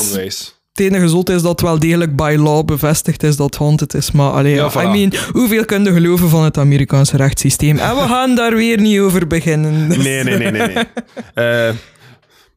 [0.71, 4.11] Het enige zot is dat wel degelijk by law bevestigd is dat haunted is.
[4.11, 7.77] Maar allee, ja, I mean, hoeveel kun je geloven van het Amerikaanse rechtssysteem?
[7.77, 9.89] En we gaan daar weer niet over beginnen.
[9.89, 9.97] Dus.
[9.97, 10.67] Nee, nee, nee, nee.
[10.67, 10.83] nee.
[11.35, 11.75] Uh,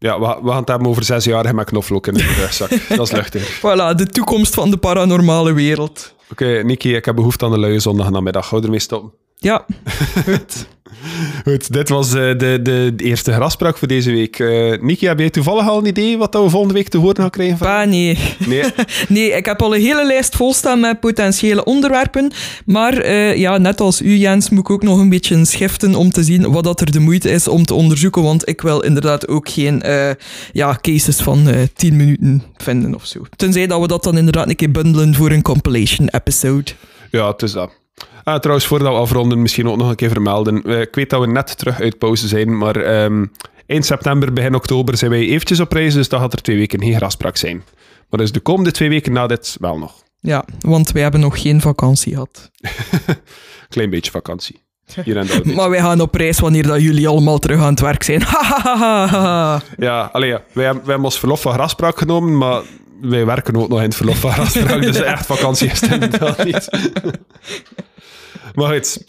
[0.09, 2.71] ja, we, we, gaan het hebben over zes jaar met knoflook in de rugzak.
[2.89, 3.59] dat is luchtig.
[3.59, 6.15] Voilà, de toekomst van de paranormale wereld.
[6.31, 8.51] Oké, okay, Niki, ik heb behoefte aan de luie zondag namiddag.
[8.51, 9.13] Hou ermee stoppen.
[9.37, 9.65] Ja,
[10.25, 10.67] goed.
[11.45, 14.39] goed, dit was uh, de, de, de, eerste graspraak voor deze week.
[14.39, 17.31] Uh, Niki, heb jij toevallig al een idee wat we volgende week te horen gaan
[17.31, 17.59] krijgen?
[17.59, 17.67] Van?
[17.67, 18.19] Ah, nee.
[18.47, 18.63] Nee.
[19.09, 22.33] nee, ik heb al een hele lijst volstaan met potentiële onderwerpen.
[22.65, 26.11] Maar uh, ja, net als u, Jens, moet ik ook nog een beetje schiften om
[26.11, 28.23] te zien wat dat er de moeite is om te onderzoeken.
[28.23, 29.83] Want ik wil inderdaad ook geen
[30.53, 33.21] ja, cases van 10 minuten vinden of zo.
[33.37, 36.71] Tenzij dat we dat dan inderdaad een keer bundelen voor een compilation episode.
[37.11, 37.80] Ja, het is dat.
[38.25, 40.63] Ah, trouwens, voordat we afronden, misschien ook nog een keer vermelden.
[40.63, 43.33] Eh, ik weet dat we net terug uit pauze zijn, maar um,
[43.67, 46.81] eind september, begin oktober zijn wij eventjes op reis, dus dan gaat er twee weken
[46.81, 47.63] geen graspraak zijn.
[48.09, 50.03] Maar dus de komende twee weken na dit wel nog.
[50.21, 52.51] Ja, want wij hebben nog geen vakantie gehad.
[53.69, 54.63] Klein beetje vakantie.
[55.05, 58.03] Hier en maar wij gaan op reis wanneer dat jullie allemaal terug aan het werk
[58.03, 58.21] zijn.
[59.89, 60.43] ja, alleen ja.
[60.53, 62.63] Wij, wij hebben ons verlof van graspraak genomen, maar
[63.01, 66.45] wij werken ook nog in het verlof van graspraak, dus echt vakantie is het inderdaad
[66.45, 66.69] niet.
[68.55, 69.05] Maar goed,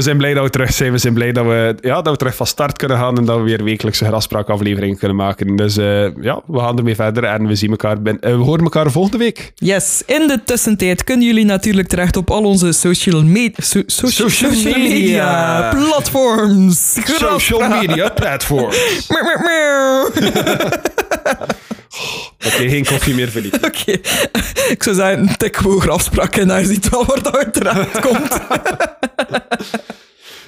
[0.00, 0.92] we zijn blij dat we terug zijn.
[0.92, 3.36] We zijn blij dat we, ja, dat we terug van start kunnen gaan en dat
[3.36, 5.56] we weer wekelijkse graspraakafleveringen kunnen maken.
[5.56, 8.62] Dus uh, ja, we gaan ermee verder en we zien elkaar ben, uh, we horen
[8.62, 9.52] elkaar volgende week.
[9.54, 14.28] Yes, in de tussentijd kunnen jullie natuurlijk terecht op al onze social, me so social,
[14.28, 16.98] social, media, media platforms.
[17.04, 19.08] Social media platforms.
[22.46, 23.66] Oké, geen koffie meer, Philippe.
[23.66, 23.92] Oké.
[24.68, 28.38] Ik zou zeggen, tik hoger afspraken en hij ziet wel waar dat uiteraard komt.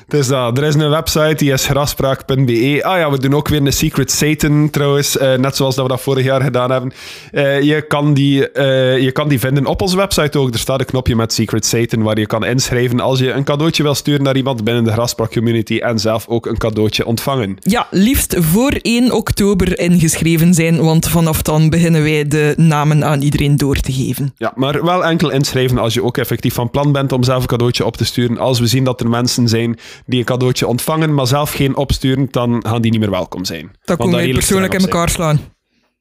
[0.07, 2.79] Dus dat, er is een website, die is graspraak.be.
[2.83, 5.91] Ah ja, we doen ook weer een Secret Satan trouwens, uh, net zoals dat we
[5.91, 6.93] dat vorig jaar gedaan hebben.
[7.33, 10.53] Uh, je, kan die, uh, je kan die vinden op onze website ook.
[10.53, 13.83] Er staat een knopje met Secret Satan waar je kan inschrijven als je een cadeautje
[13.83, 17.57] wil sturen naar iemand binnen de Graspraak community en zelf ook een cadeautje ontvangen.
[17.61, 23.23] Ja, liefst voor 1 oktober ingeschreven zijn, want vanaf dan beginnen wij de namen aan
[23.23, 24.35] iedereen door te geven.
[24.37, 27.49] Ja, maar wel enkel inschrijven als je ook effectief van plan bent om zelf een
[27.49, 28.39] cadeautje op te sturen.
[28.39, 32.29] Als we zien dat er mensen zijn die een cadeautje ontvangen, maar zelf geen opsturen,
[32.31, 33.71] dan gaan die niet meer welkom zijn.
[33.85, 35.41] Dat komen wij persoonlijk in elkaar slaan.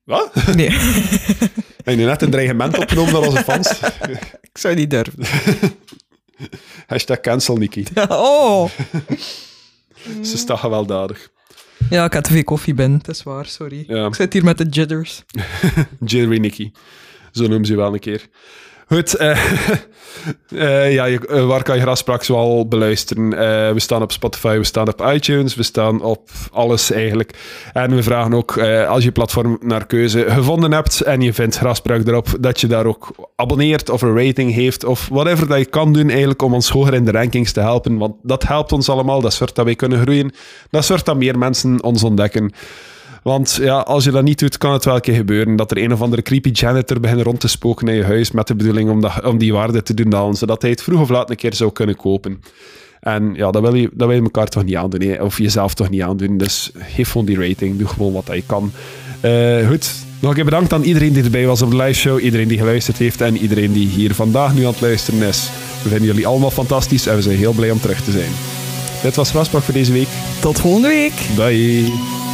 [0.04, 0.32] Wat?
[0.56, 0.70] Nee.
[1.84, 3.80] Heb je net een dreigement opgenomen naar onze fans?
[4.52, 5.26] Ik zou niet durven.
[6.88, 7.84] Hashtag cancel, Nikki.
[8.08, 8.70] Oh!
[10.22, 11.30] Ze staat gewelddadig.
[11.90, 13.84] Ja, ik had te veel koffie binnen, het is waar, sorry.
[13.88, 14.06] Ja.
[14.06, 15.24] Ik zit hier met de jitters.
[16.06, 16.72] Jerry Nicky.
[17.32, 18.28] Zo noemen ze wel een keer.
[18.94, 19.30] Goed, eh,
[20.50, 23.34] eh, ja, je- eh, waar kan je Graspraak zoal beluisteren?
[23.34, 27.34] Eh, we staan op Spotify, we staan op iTunes, we staan op alles eigenlijk.
[27.74, 32.08] En we vragen ook, als je platform naar keuze gevonden hebt en je vindt Graspraak
[32.08, 35.94] erop, dat je daar ook abonneert of een rating heeft of whatever dat je kan
[35.94, 37.98] doen eigenlijk om ons hoger in de rankings te helpen.
[37.98, 40.32] Want dat helpt ons allemaal, dat zorgt dat wij kunnen groeien.
[40.70, 42.54] Dat zorgt dat meer mensen ons ontdekken.
[43.22, 45.78] Want ja, als je dat niet doet, kan het wel een keer gebeuren dat er
[45.78, 48.90] een of andere creepy janitor begint rond te spoken in je huis met de bedoeling
[48.90, 51.36] om, dat, om die waarde te doen dalen, zodat hij het vroeg of laat een
[51.36, 52.42] keer zou kunnen kopen.
[53.00, 55.24] En ja, dat wil je, dat wil je elkaar toch niet aandoen, hè?
[55.24, 56.38] of jezelf toch niet aandoen.
[56.38, 58.72] Dus geef gewoon die rating, doe gewoon wat je kan.
[59.20, 62.20] Eh, goed, nog een keer bedankt aan iedereen die erbij was op de live show,
[62.20, 65.50] iedereen die geluisterd heeft en iedereen die hier vandaag nu aan het luisteren is.
[65.84, 68.32] We vinden jullie allemaal fantastisch en we zijn heel blij om terug te zijn.
[69.02, 70.08] Dit was Graspak voor deze week.
[70.42, 71.14] Tot volgende week.
[71.36, 72.31] Bye.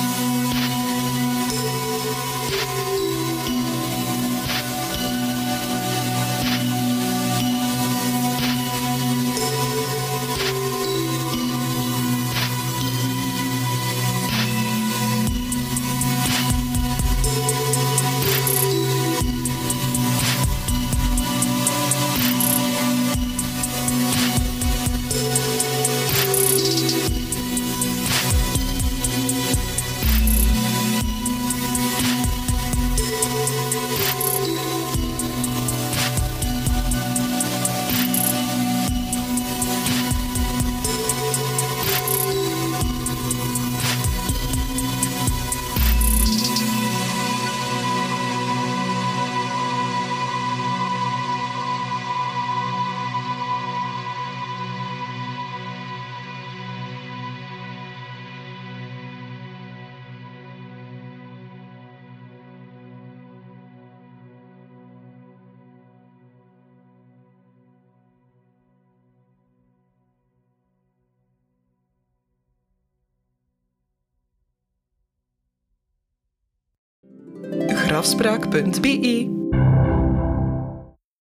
[78.08, 79.37] Grafspraak.be